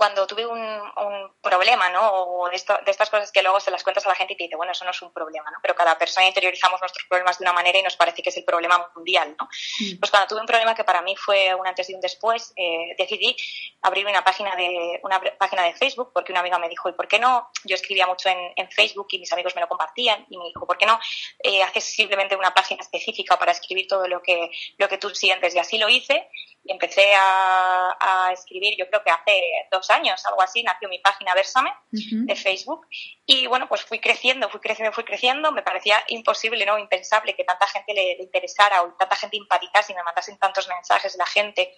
cuando 0.03 0.27
tuve 0.27 0.45
un, 0.45 0.59
un 0.59 1.33
problema, 1.41 1.89
¿no? 1.91 2.11
O 2.11 2.49
de, 2.51 2.57
esto, 2.57 2.77
de, 2.85 2.91
estas 2.91 3.09
cosas 3.09 3.31
que 3.31 3.41
luego 3.41 3.61
se 3.61 3.71
las 3.71 3.85
cuentas 3.85 4.05
a 4.05 4.09
la 4.09 4.17
gente 4.17 4.33
y 4.33 4.37
te 4.37 4.45
dice, 4.45 4.57
bueno, 4.57 4.73
eso 4.73 4.85
no 4.85 4.91
es 4.91 5.01
un 5.01 5.13
problema, 5.13 5.49
¿no? 5.49 5.59
Pero 5.63 5.77
cada 5.77 5.97
persona 5.97 6.27
interiorizamos 6.27 6.81
nuestros 6.81 7.07
problemas 7.07 7.39
de 7.39 7.45
una 7.45 7.53
manera 7.53 7.79
y 7.79 7.85
nos 7.85 7.95
parece 7.95 8.21
que 8.21 8.31
es 8.31 8.37
el 8.37 8.43
problema 8.43 8.91
mundial, 8.97 9.37
¿no? 9.39 9.45
Mm. 9.45 10.01
Pues 10.01 10.11
cuando 10.11 10.27
tuve 10.27 10.41
un 10.41 10.47
problema 10.49 10.75
que 10.75 10.83
para 10.83 11.03
mí 11.03 11.15
fue 11.15 11.55
un 11.55 11.69
antes 11.69 11.89
y 11.89 11.95
un 11.95 12.01
después, 12.01 12.53
eh, 12.57 12.97
decidí 12.99 13.37
abrir 13.83 14.05
una 14.05 14.25
página 14.25 14.57
de 14.57 14.99
una 15.05 15.21
página 15.39 15.63
de 15.63 15.75
Facebook 15.75 16.11
porque 16.13 16.33
una 16.33 16.41
amiga 16.41 16.59
me 16.59 16.69
dijo, 16.69 16.89
¿y 16.89 16.95
por 16.95 17.07
qué 17.07 17.21
no? 17.21 17.53
Yo 17.63 17.77
escribía 17.77 18.09
mucho 18.09 18.29
en, 18.29 18.39
en 18.57 18.69
Facebook 18.73 19.07
y 19.13 19.21
mis 19.21 19.33
amigos 19.33 19.55
me 19.55 19.61
lo 19.61 19.69
compartían 19.69 20.27
y 20.29 20.37
me 20.37 20.47
dijo, 20.47 20.67
¿por 20.67 20.79
qué 20.79 20.87
no 20.87 20.99
eh, 21.45 21.63
haces 21.63 21.85
simplemente 21.85 22.35
una 22.35 22.53
página 22.53 22.83
específica 22.83 23.39
para 23.39 23.53
escribir 23.53 23.87
todo 23.87 24.09
lo 24.09 24.21
que, 24.21 24.51
lo 24.79 24.89
que 24.89 24.99
tú 24.99 25.11
sientes? 25.11 25.55
Y 25.55 25.61
así 25.61 25.79
lo 25.79 25.89
hice 25.89 26.29
empecé 26.65 27.13
a, 27.15 28.31
escribir, 28.33 28.75
yo 28.79 28.89
creo 28.89 29.03
que 29.03 29.11
hace 29.11 29.43
dos 29.71 29.91
años, 29.91 30.25
algo 30.27 30.43
así, 30.43 30.63
nació 30.63 30.89
mi 30.89 30.99
página 31.01 31.35
Versame 31.35 31.73
de 31.91 32.35
Facebook. 32.35 32.87
Y 33.27 33.47
bueno, 33.47 33.69
pues 33.69 33.83
fui 33.83 34.01
creciendo, 34.01 34.49
fui 34.49 34.61
creciendo, 34.61 34.93
fui 34.93 35.05
creciendo. 35.05 35.53
Me 35.53 35.63
parecía 35.63 36.03
imposible, 36.09 36.65
¿no? 36.65 36.79
Impensable 36.79 37.35
que 37.35 37.45
tanta 37.45 37.67
gente 37.67 37.93
le, 37.93 38.13
interesara 38.23 38.83
o 38.83 38.95
tanta 38.95 39.17
gente 39.17 39.37
empatizase 39.37 39.93
y 39.93 39.97
me 39.97 40.03
mandasen 40.03 40.39
tantos 40.39 40.69
mensajes 40.69 41.13
de 41.13 41.19
la 41.19 41.27
gente. 41.27 41.75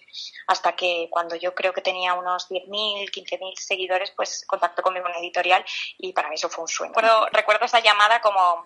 Hasta 0.47 0.75
que 0.75 1.07
cuando 1.09 1.35
yo 1.35 1.53
creo 1.53 1.73
que 1.73 1.81
tenía 1.81 2.13
unos 2.13 2.49
10.000, 2.49 3.09
15.000 3.11 3.55
seguidores, 3.55 4.11
pues 4.11 4.45
contactó 4.47 4.81
conmigo 4.81 5.07
en 5.09 5.15
editorial 5.15 5.65
y 5.97 6.13
para 6.13 6.29
mí 6.29 6.35
eso 6.35 6.49
fue 6.49 6.63
un 6.63 6.67
sueño. 6.67 6.93
Recuerdo, 6.95 7.27
recuerdo 7.31 7.65
esa 7.65 7.79
llamada 7.79 8.21
como 8.21 8.65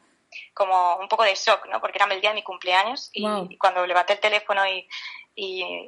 como 0.54 0.98
un 0.98 1.08
poco 1.08 1.24
de 1.24 1.36
shock, 1.36 1.66
¿no? 1.68 1.82
Porque 1.82 1.98
era 1.98 2.14
el 2.14 2.22
día 2.22 2.30
de 2.30 2.36
mi 2.36 2.44
cumpleaños 2.44 3.10
y 3.14 3.58
cuando 3.58 3.86
levanté 3.86 4.14
el 4.14 4.20
teléfono 4.20 4.66
y, 4.68 4.88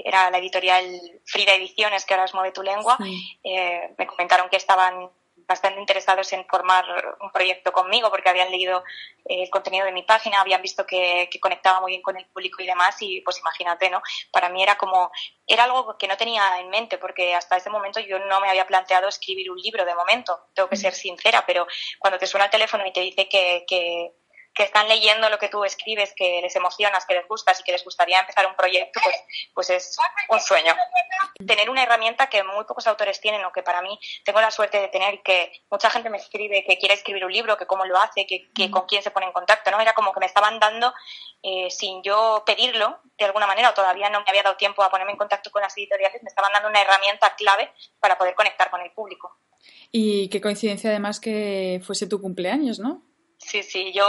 era 0.03 0.29
la 0.29 0.37
editorial 0.37 0.85
Frida 1.25 1.53
Ediciones, 1.53 2.05
que 2.05 2.13
ahora 2.13 2.25
es 2.25 2.33
Mueve 2.33 2.51
tu 2.51 2.63
Lengua, 2.63 2.97
eh, 3.43 3.93
me 3.97 4.07
comentaron 4.07 4.49
que 4.49 4.57
estaban 4.57 5.09
bastante 5.51 5.79
interesados 5.79 6.31
en 6.33 6.45
formar 6.45 6.85
un 7.19 7.31
proyecto 7.31 7.71
conmigo 7.71 8.09
porque 8.09 8.29
habían 8.29 8.51
leído 8.51 8.83
eh, 9.25 9.43
el 9.43 9.49
contenido 9.49 9.85
de 9.85 9.91
mi 9.91 10.03
página, 10.03 10.39
habían 10.39 10.61
visto 10.61 10.85
que, 10.85 11.29
conectaba 11.41 11.81
muy 11.81 11.91
bien 11.91 12.01
con 12.01 12.15
el 12.15 12.25
público 12.27 12.61
y 12.61 12.67
demás 12.67 12.95
y 13.01 13.21
pues 13.21 13.39
imagínate, 13.39 13.89
¿no? 13.89 14.01
Para 14.31 14.49
mí 14.49 14.63
era 14.63 14.77
como, 14.77 15.11
era 15.45 15.63
algo 15.65 15.97
que 15.97 16.07
no 16.07 16.15
tenía 16.15 16.59
en 16.59 16.69
mente 16.69 16.97
porque 16.97 17.33
hasta 17.35 17.57
ese 17.57 17.69
momento 17.69 17.99
yo 17.99 18.19
no 18.19 18.39
me 18.39 18.49
había 18.49 18.67
planteado 18.67 19.07
escribir 19.07 19.51
un 19.51 19.57
libro 19.57 19.83
de 19.83 19.95
momento, 19.95 20.47
tengo 20.53 20.69
que 20.69 20.77
ser 20.77 20.93
sincera, 20.93 21.43
pero 21.45 21.67
cuando 21.99 22.17
te 22.17 22.27
suena 22.27 22.45
el 22.45 22.51
teléfono 22.51 22.85
y 22.85 22.93
te 22.93 23.01
dice 23.01 23.27
que, 23.27 23.65
que 23.67 24.13
que 24.53 24.63
están 24.63 24.87
leyendo 24.87 25.29
lo 25.29 25.37
que 25.37 25.47
tú 25.47 25.63
escribes, 25.63 26.13
que 26.15 26.41
les 26.41 26.55
emocionas, 26.55 27.05
que 27.05 27.15
les 27.15 27.27
gustas 27.27 27.59
y 27.59 27.63
que 27.63 27.71
les 27.71 27.83
gustaría 27.83 28.19
empezar 28.19 28.45
un 28.45 28.55
proyecto, 28.55 28.99
pues, 29.03 29.15
pues 29.53 29.69
es 29.69 29.97
un 30.27 30.39
sueño. 30.39 30.75
Tener 31.47 31.69
una 31.69 31.83
herramienta 31.83 32.27
que 32.27 32.43
muy 32.43 32.65
pocos 32.65 32.85
autores 32.87 33.21
tienen 33.21 33.43
o 33.45 33.51
que 33.51 33.63
para 33.63 33.81
mí 33.81 33.97
tengo 34.25 34.41
la 34.41 34.51
suerte 34.51 34.81
de 34.81 34.89
tener 34.89 35.15
y 35.15 35.17
que 35.19 35.51
mucha 35.69 35.89
gente 35.89 36.09
me 36.09 36.17
escribe 36.17 36.65
que 36.65 36.77
quiere 36.77 36.95
escribir 36.95 37.23
un 37.23 37.31
libro, 37.31 37.57
que 37.57 37.65
cómo 37.65 37.85
lo 37.85 37.97
hace, 37.97 38.25
que, 38.25 38.51
con 38.69 38.85
quién 38.87 39.01
se 39.03 39.11
pone 39.11 39.25
en 39.27 39.31
contacto, 39.31 39.71
¿no? 39.71 39.79
Era 39.79 39.93
como 39.93 40.11
que 40.13 40.19
me 40.19 40.25
estaban 40.25 40.59
dando, 40.59 40.93
eh, 41.43 41.69
sin 41.69 42.03
yo 42.03 42.43
pedirlo 42.45 42.99
de 43.17 43.25
alguna 43.25 43.47
manera, 43.47 43.69
o 43.69 43.73
todavía 43.73 44.09
no 44.09 44.19
me 44.19 44.25
había 44.27 44.43
dado 44.43 44.57
tiempo 44.57 44.83
a 44.83 44.89
ponerme 44.89 45.13
en 45.13 45.17
contacto 45.17 45.49
con 45.51 45.61
las 45.61 45.77
editoriales, 45.77 46.21
me 46.23 46.29
estaban 46.29 46.51
dando 46.51 46.67
una 46.67 46.81
herramienta 46.81 47.35
clave 47.35 47.71
para 47.99 48.17
poder 48.17 48.35
conectar 48.35 48.69
con 48.69 48.81
el 48.81 48.91
público. 48.91 49.37
Y 49.91 50.29
qué 50.29 50.41
coincidencia 50.41 50.89
además 50.89 51.19
que 51.19 51.81
fuese 51.85 52.07
tu 52.07 52.19
cumpleaños, 52.21 52.79
¿no? 52.79 53.03
Sí, 53.45 53.63
sí, 53.63 53.91
yo 53.91 54.05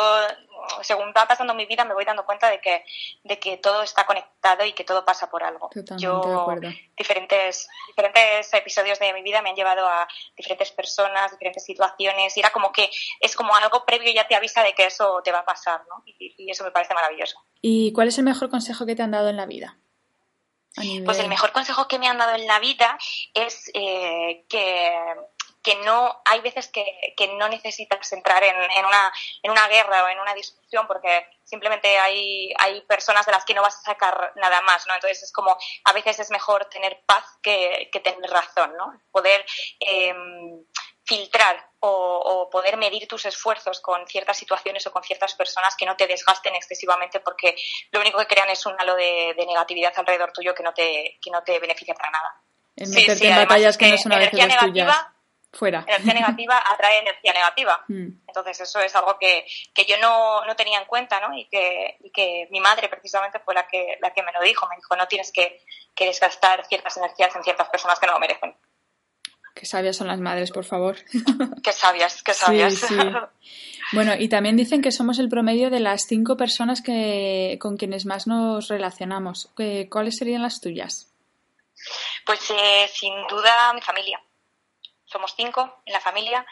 según 0.83 1.13
va 1.17 1.27
pasando 1.27 1.55
mi 1.55 1.67
vida 1.67 1.85
me 1.85 1.95
voy 1.95 2.05
dando 2.05 2.25
cuenta 2.25 2.51
de 2.51 2.61
que, 2.61 2.85
de 3.25 3.39
que 3.39 3.57
todo 3.57 3.83
está 3.83 4.05
conectado 4.07 4.65
y 4.65 4.73
que 4.73 4.85
todo 4.85 5.05
pasa 5.05 5.31
por 5.31 5.43
algo. 5.43 5.71
yo, 5.97 6.49
diferentes, 6.97 7.69
diferentes 7.89 8.53
episodios 8.55 8.99
de 8.99 9.13
mi 9.13 9.23
vida 9.23 9.43
me 9.43 9.51
han 9.51 9.57
llevado 9.57 9.87
a 9.87 10.07
diferentes 10.37 10.71
personas, 10.73 11.31
diferentes 11.31 11.65
situaciones, 11.65 12.37
y 12.37 12.41
era 12.41 12.51
como 12.51 12.73
que 12.73 12.91
es 13.21 13.35
como 13.35 13.55
algo 13.55 13.85
previo 13.85 14.11
y 14.11 14.15
ya 14.15 14.27
te 14.27 14.35
avisa 14.35 14.63
de 14.63 14.75
que 14.75 14.87
eso 14.87 15.21
te 15.25 15.33
va 15.33 15.41
a 15.41 15.45
pasar, 15.45 15.83
¿no? 15.89 16.03
Y, 16.07 16.51
eso 16.51 16.65
me 16.65 16.71
parece 16.71 16.95
maravilloso. 16.95 17.39
¿Y 17.61 17.93
cuál 17.93 18.09
es 18.09 18.19
el 18.19 18.25
mejor 18.25 18.51
consejo 18.51 18.85
que 18.85 18.95
te 18.95 19.03
han 19.03 19.13
dado 19.13 19.29
en 19.29 19.37
la 19.37 19.47
vida? 19.47 19.79
Pues 21.05 21.19
el 21.19 21.29
mejor 21.29 21.53
consejo 21.53 21.87
que 21.87 21.99
me 21.99 22.09
han 22.09 22.17
dado 22.17 22.35
en 22.35 22.47
la 22.47 22.59
vida 22.59 22.97
es 23.35 23.71
eh, 23.75 24.47
que 24.49 24.91
que 25.63 25.77
no 25.77 26.21
hay 26.25 26.41
veces 26.41 26.69
que, 26.69 27.15
que 27.17 27.29
no 27.35 27.49
necesitas 27.49 28.13
entrar 28.13 28.43
en, 28.43 28.57
en, 28.57 28.85
una, 28.85 29.13
en 29.43 29.51
una 29.51 29.69
guerra 29.69 30.05
o 30.05 30.09
en 30.09 30.19
una 30.19 30.35
discusión 30.35 30.87
porque 30.87 31.27
simplemente 31.45 31.99
hay, 31.99 32.53
hay 32.59 32.81
personas 32.83 33.25
de 33.27 33.33
las 33.33 33.45
que 33.45 33.55
no 33.55 33.63
vas 33.63 33.77
a 33.77 33.93
sacar 33.93 34.33
nada 34.37 34.61
más, 34.63 34.87
¿no? 34.87 34.95
Entonces 34.95 35.23
es 35.23 35.33
como 35.33 35.57
a 35.85 35.93
veces 35.93 36.19
es 36.19 36.31
mejor 36.31 36.65
tener 36.67 37.01
paz 37.07 37.25
que, 37.43 37.89
que 37.93 38.01
tener 38.01 38.29
razón, 38.29 38.77
¿no? 38.77 39.01
Poder 39.13 39.45
em, 39.81 40.65
filtrar 41.05 41.65
o, 41.81 41.89
o, 41.89 42.51
poder 42.51 42.77
medir 42.77 43.07
tus 43.07 43.25
esfuerzos 43.27 43.81
con 43.81 44.07
ciertas 44.07 44.37
situaciones 44.37 44.87
o 44.87 44.93
con 44.93 45.03
ciertas 45.03 45.35
personas 45.35 45.77
que 45.77 45.87
no 45.87 45.97
te 45.97 46.07
desgasten 46.07 46.55
excesivamente 46.55 47.21
porque 47.21 47.57
lo 47.91 48.01
único 48.01 48.19
que 48.19 48.27
crean 48.27 48.51
es 48.51 48.65
un 48.67 48.75
halo 48.79 48.95
de, 48.95 49.35
de 49.37 49.47
negatividad 49.47 49.93
alrededor 49.97 50.33
tuyo 50.33 50.55
que 50.55 50.63
no 50.63 50.73
te, 50.73 51.19
que 51.21 51.31
no 51.31 51.43
te 51.43 51.59
beneficia 51.59 51.95
para 51.95 52.11
nada. 52.11 52.41
En 52.77 52.91
meterte 52.91 53.29
en 53.29 53.37
batallas 53.37 53.77
que 53.77 53.91
no 53.91 53.99
son 53.99 54.13
a 54.13 54.19
veces 54.19 54.39
las 54.39 54.59
tuyas 54.59 55.07
fuera. 55.53 55.85
Energía 55.87 56.15
negativa 56.15 56.63
atrae 56.73 57.01
energía 57.01 57.33
negativa. 57.33 57.85
Mm. 57.93 58.23
Entonces 58.27 58.61
eso 58.61 58.81
es 58.81 58.95
algo 58.95 59.19
que, 59.19 59.45
que 59.75 59.85
yo 59.85 59.97
no, 60.01 60.47
no, 60.47 60.57
tenía 60.57 60.79
en 60.79 60.87
cuenta, 60.87 61.21
¿no? 61.21 61.37
Y 61.37 61.47
que, 61.49 61.99
y 62.01 62.11
que 62.11 62.49
mi 62.51 62.61
madre 62.61 62.89
precisamente 62.89 63.39
fue 63.41 63.55
la 63.55 63.67
que, 63.67 63.99
la 64.01 64.15
que 64.15 64.23
me 64.23 64.33
lo 64.33 64.41
dijo. 64.41 64.67
Me 64.69 64.77
dijo, 64.77 64.97
no 64.97 65.07
tienes 65.09 65.31
que, 65.31 65.61
que 65.95 66.07
desgastar 66.07 66.65
ciertas 66.67 66.97
energías 66.97 67.35
en 67.37 67.43
ciertas 67.43 67.69
personas 67.69 67.99
que 67.99 68.07
no 68.07 68.13
lo 68.13 68.21
merecen. 68.21 68.57
Qué 69.55 69.67
sabias 69.67 69.97
son 69.97 70.07
las 70.07 70.21
madres, 70.21 70.53
por 70.53 70.65
favor. 70.65 70.97
Qué 71.63 71.73
sabias, 71.73 72.23
qué 72.23 72.33
sabias. 72.33 72.75
Sí, 72.75 72.87
sí. 72.87 72.97
Bueno, 73.93 74.15
y 74.19 74.29
también 74.29 74.57
dicen 74.57 74.81
que 74.81 74.93
somos 74.93 75.19
el 75.19 75.29
promedio 75.29 75.69
de 75.69 75.81
las 75.81 76.07
cinco 76.07 76.37
personas 76.37 76.81
que, 76.81 77.59
con 77.61 77.77
quienes 77.77 78.07
más 78.07 78.27
nos 78.27 78.69
relacionamos. 78.69 79.51
¿Cuáles 79.91 80.17
serían 80.17 80.43
las 80.43 80.61
tuyas? 80.63 81.13
Pues 82.25 82.51
eh, 82.51 82.89
sin 82.95 83.13
duda 83.29 83.75
mi 83.75 83.83
familia 83.83 84.23
somos 85.13 85.35
cinco 85.37 85.83
en 85.85 85.93
la 85.93 86.01
familia, 86.01 86.45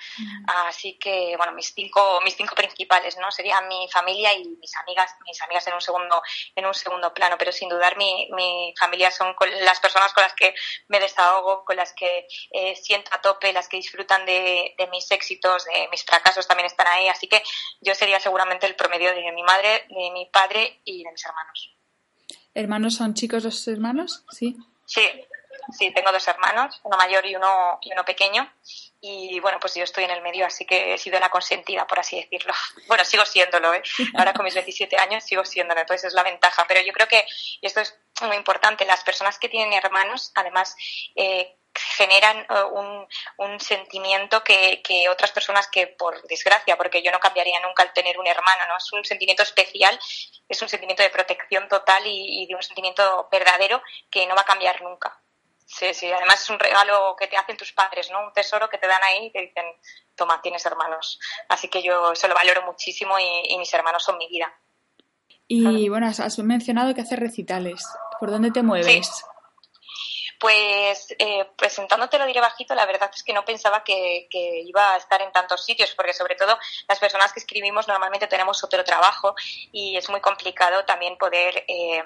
así 0.68 0.98
que 0.98 1.34
bueno, 1.36 1.52
mis 1.52 1.72
cinco, 1.74 2.20
mis 2.24 2.36
cinco 2.36 2.54
principales, 2.54 3.16
¿no? 3.18 3.30
Serían 3.30 3.66
mi 3.68 3.88
familia 3.90 4.32
y 4.34 4.46
mis 4.48 4.76
amigas, 4.76 5.16
mis 5.26 5.40
amigas 5.42 5.66
en 5.66 5.74
un 5.74 5.80
segundo, 5.80 6.22
en 6.54 6.66
un 6.66 6.74
segundo 6.74 7.12
plano, 7.12 7.36
pero 7.38 7.50
sin 7.52 7.68
dudar 7.68 7.96
mi, 7.96 8.28
mi 8.32 8.74
familia 8.78 9.10
son 9.10 9.34
las 9.62 9.80
personas 9.80 10.12
con 10.12 10.22
las 10.22 10.34
que 10.34 10.54
me 10.88 11.00
desahogo, 11.00 11.64
con 11.64 11.76
las 11.76 11.92
que 11.94 12.26
eh, 12.52 12.76
siento 12.76 13.10
a 13.14 13.20
tope, 13.20 13.52
las 13.52 13.68
que 13.68 13.78
disfrutan 13.78 14.24
de, 14.26 14.74
de, 14.76 14.86
mis 14.88 15.10
éxitos, 15.10 15.64
de 15.64 15.88
mis 15.90 16.04
fracasos 16.04 16.46
también 16.46 16.66
están 16.66 16.86
ahí, 16.86 17.08
así 17.08 17.26
que 17.26 17.42
yo 17.80 17.94
sería 17.94 18.20
seguramente 18.20 18.66
el 18.66 18.76
promedio 18.76 19.14
de 19.14 19.32
mi 19.32 19.42
madre, 19.42 19.86
de 19.88 20.10
mi 20.12 20.26
padre 20.26 20.80
y 20.84 21.02
de 21.02 21.10
mis 21.10 21.24
hermanos. 21.24 21.76
¿Hermanos 22.54 22.96
son 22.96 23.14
chicos 23.14 23.44
los 23.44 23.66
hermanos? 23.68 24.24
Sí. 24.30 24.56
Sí, 24.84 25.02
Sí, 25.76 25.90
tengo 25.92 26.12
dos 26.12 26.26
hermanos, 26.28 26.80
uno 26.84 26.96
mayor 26.96 27.24
y 27.26 27.36
uno, 27.36 27.78
uno 27.84 28.04
pequeño. 28.04 28.50
Y 29.00 29.40
bueno, 29.40 29.58
pues 29.60 29.74
yo 29.74 29.84
estoy 29.84 30.04
en 30.04 30.10
el 30.10 30.22
medio, 30.22 30.46
así 30.46 30.66
que 30.66 30.94
he 30.94 30.98
sido 30.98 31.18
la 31.18 31.30
consentida, 31.30 31.86
por 31.86 31.98
así 31.98 32.20
decirlo. 32.20 32.52
Bueno, 32.86 33.04
sigo 33.04 33.24
siéndolo, 33.24 33.72
¿eh? 33.72 33.82
Ahora 34.14 34.32
con 34.32 34.44
mis 34.44 34.54
17 34.54 34.96
años 34.96 35.24
sigo 35.24 35.44
siéndolo, 35.44 35.80
entonces 35.80 36.08
es 36.08 36.14
la 36.14 36.22
ventaja. 36.22 36.64
Pero 36.66 36.80
yo 36.82 36.92
creo 36.92 37.06
que, 37.06 37.24
esto 37.62 37.80
es 37.80 37.96
muy 38.22 38.36
importante, 38.36 38.84
las 38.84 39.04
personas 39.04 39.38
que 39.38 39.48
tienen 39.48 39.72
hermanos, 39.72 40.32
además, 40.34 40.76
eh, 41.14 41.56
generan 41.74 42.40
eh, 42.40 42.62
un, 42.72 43.06
un, 43.38 43.60
sentimiento 43.60 44.42
que, 44.42 44.82
que, 44.82 45.08
otras 45.08 45.30
personas 45.30 45.68
que 45.68 45.86
por 45.86 46.20
desgracia, 46.26 46.76
porque 46.76 47.02
yo 47.02 47.12
no 47.12 47.20
cambiaría 47.20 47.60
nunca 47.60 47.84
al 47.84 47.92
tener 47.92 48.18
un 48.18 48.26
hermano, 48.26 48.66
¿no? 48.68 48.76
Es 48.76 48.92
un 48.92 49.04
sentimiento 49.04 49.42
especial, 49.42 49.98
es 50.48 50.60
un 50.60 50.68
sentimiento 50.68 51.02
de 51.02 51.10
protección 51.10 51.68
total 51.68 52.02
y 52.06 52.46
de 52.46 52.54
un 52.54 52.62
sentimiento 52.62 53.28
verdadero 53.30 53.82
que 54.10 54.26
no 54.26 54.34
va 54.34 54.42
a 54.42 54.46
cambiar 54.46 54.82
nunca. 54.82 55.20
Sí, 55.72 55.94
sí, 55.94 56.10
además 56.10 56.42
es 56.42 56.50
un 56.50 56.58
regalo 56.58 57.14
que 57.16 57.28
te 57.28 57.36
hacen 57.36 57.56
tus 57.56 57.72
padres, 57.72 58.10
¿no? 58.10 58.26
Un 58.26 58.32
tesoro 58.32 58.68
que 58.68 58.76
te 58.76 58.88
dan 58.88 59.00
ahí 59.04 59.26
y 59.26 59.30
te 59.30 59.40
dicen, 59.40 59.64
toma, 60.16 60.42
tienes 60.42 60.66
hermanos. 60.66 61.20
Así 61.48 61.68
que 61.68 61.80
yo 61.80 62.12
se 62.16 62.26
lo 62.26 62.34
valoro 62.34 62.62
muchísimo 62.62 63.16
y, 63.20 63.56
mis 63.56 63.72
hermanos 63.72 64.02
son 64.02 64.18
mi 64.18 64.26
vida. 64.26 64.52
Y 65.46 65.88
bueno, 65.88 66.08
has, 66.08 66.38
mencionado 66.40 66.92
que 66.92 67.02
haces 67.02 67.18
recitales. 67.18 67.86
¿Por 68.18 68.32
dónde 68.32 68.50
te 68.50 68.64
mueves? 68.64 69.24
Pues 70.40 71.14
eh, 71.18 71.48
presentándote 71.56 72.18
lo 72.18 72.26
diré 72.26 72.40
bajito, 72.40 72.74
la 72.74 72.86
verdad 72.86 73.10
es 73.14 73.22
que 73.22 73.32
no 73.32 73.44
pensaba 73.44 73.84
que, 73.84 74.26
iba 74.32 74.94
a 74.94 74.96
estar 74.96 75.22
en 75.22 75.30
tantos 75.30 75.64
sitios, 75.64 75.94
porque 75.94 76.14
sobre 76.14 76.34
todo 76.34 76.58
las 76.88 76.98
personas 76.98 77.32
que 77.32 77.40
escribimos 77.40 77.86
normalmente 77.86 78.26
tenemos 78.26 78.64
otro 78.64 78.82
trabajo 78.82 79.36
y 79.70 79.96
es 79.96 80.10
muy 80.10 80.20
complicado 80.20 80.84
también 80.84 81.16
poder... 81.16 81.64
Eh, 81.68 82.02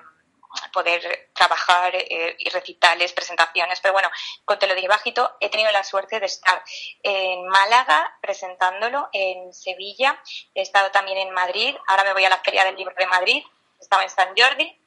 poder 0.72 1.30
trabajar 1.34 1.94
eh, 1.94 2.36
y 2.38 2.48
recitales, 2.50 3.12
presentaciones, 3.12 3.80
pero 3.80 3.92
bueno, 3.92 4.08
con 4.44 4.58
Te 4.58 4.66
lo 4.66 4.74
diré 4.74 4.88
bajito 4.88 5.36
he 5.40 5.50
tenido 5.50 5.70
la 5.72 5.84
suerte 5.84 6.20
de 6.20 6.26
estar 6.26 6.62
en 7.02 7.46
Málaga 7.46 8.16
presentándolo, 8.20 9.08
en 9.12 9.52
Sevilla, 9.52 10.20
he 10.54 10.62
estado 10.62 10.90
también 10.90 11.18
en 11.18 11.30
Madrid, 11.30 11.76
ahora 11.86 12.04
me 12.04 12.12
voy 12.12 12.24
a 12.24 12.30
la 12.30 12.38
Feria 12.38 12.64
del 12.64 12.76
Libro 12.76 12.94
de 12.96 13.06
Madrid, 13.06 13.42
estaba 13.78 14.02
en 14.02 14.10
San 14.10 14.34
Jordi, 14.36 14.80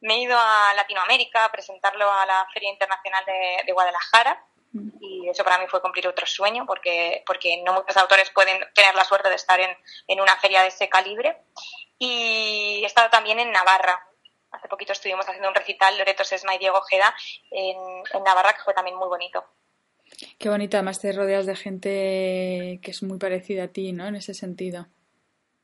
me 0.00 0.14
he 0.14 0.18
ido 0.20 0.38
a 0.38 0.72
Latinoamérica 0.74 1.44
a 1.44 1.52
presentarlo 1.52 2.10
a 2.10 2.24
la 2.24 2.46
Feria 2.52 2.70
Internacional 2.70 3.24
de, 3.24 3.72
Guadalajara 3.72 4.44
y 5.00 5.28
eso 5.28 5.42
para 5.44 5.58
mí 5.58 5.66
fue 5.66 5.80
cumplir 5.80 6.06
otro 6.06 6.26
sueño 6.26 6.64
porque, 6.66 7.22
porque 7.26 7.62
no 7.64 7.72
muchos 7.72 7.96
autores 7.96 8.30
pueden 8.30 8.60
tener 8.74 8.94
la 8.94 9.04
suerte 9.04 9.28
de 9.28 9.34
estar 9.34 9.58
en, 9.58 9.76
en 10.06 10.20
una 10.20 10.36
feria 10.36 10.62
de 10.62 10.68
ese 10.68 10.88
calibre. 10.88 11.42
Y 11.98 12.80
he 12.82 12.86
estado 12.86 13.10
también 13.10 13.40
en 13.40 13.50
Navarra, 13.50 14.07
Hace 14.68 14.76
poquito 14.76 14.92
estuvimos 14.92 15.26
haciendo 15.26 15.48
un 15.48 15.54
recital, 15.54 15.96
Loreto 15.96 16.24
Sesma 16.24 16.54
y 16.54 16.58
Diego 16.58 16.76
Ojeda, 16.76 17.14
en, 17.50 18.22
Navarra, 18.22 18.52
que 18.52 18.60
fue 18.62 18.74
también 18.74 18.98
muy 18.98 19.08
bonito. 19.08 19.42
Qué 20.38 20.50
bonito, 20.50 20.76
además 20.76 21.00
te 21.00 21.10
rodeas 21.10 21.46
de 21.46 21.56
gente 21.56 22.78
que 22.82 22.90
es 22.90 23.02
muy 23.02 23.16
parecida 23.16 23.64
a 23.64 23.68
ti, 23.68 23.92
¿no? 23.92 24.06
En 24.06 24.16
ese 24.16 24.34
sentido. 24.34 24.86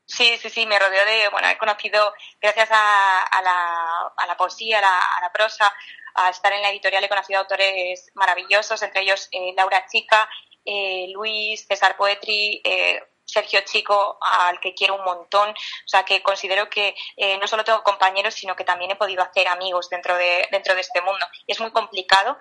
Sí, 0.07 0.37
sí, 0.39 0.49
sí, 0.49 0.65
me 0.65 0.79
rodeo 0.79 1.05
de, 1.05 1.29
bueno, 1.29 1.47
he 1.49 1.57
conocido, 1.59 2.15
gracias 2.41 2.67
a, 2.71 3.41
la, 3.43 4.11
a 4.17 4.25
la, 4.25 4.37
poesía, 4.37 4.79
a 4.79 5.21
la, 5.21 5.31
prosa, 5.31 5.71
a 6.15 6.31
estar 6.31 6.51
en 6.51 6.63
la 6.63 6.71
editorial 6.71 7.03
he 7.03 7.09
conocido 7.09 7.41
autores 7.41 8.09
maravillosos, 8.15 8.81
entre 8.81 9.03
ellos 9.03 9.27
eh, 9.31 9.53
Laura 9.55 9.85
Chica, 9.85 10.27
eh, 10.65 11.09
Luis, 11.13 11.63
César 11.67 11.95
Poetri, 11.95 12.59
eh, 12.63 13.03
Sergio 13.25 13.61
Chico, 13.65 14.17
al 14.21 14.59
que 14.59 14.73
quiero 14.73 14.95
un 14.95 15.03
montón. 15.03 15.49
O 15.49 15.87
sea, 15.87 16.03
que 16.03 16.21
considero 16.21 16.69
que 16.69 16.95
no 17.39 17.47
solo 17.47 17.63
tengo 17.63 17.83
compañeros, 17.83 18.33
sino 18.33 18.55
que 18.55 18.63
también 18.63 18.91
he 18.91 18.95
podido 18.95 19.23
hacer 19.23 19.47
amigos 19.47 19.89
dentro 19.89 20.15
de, 20.15 20.47
dentro 20.51 20.75
de 20.75 20.81
este 20.81 21.01
mundo. 21.01 21.25
es 21.47 21.59
muy 21.59 21.71
complicado, 21.71 22.37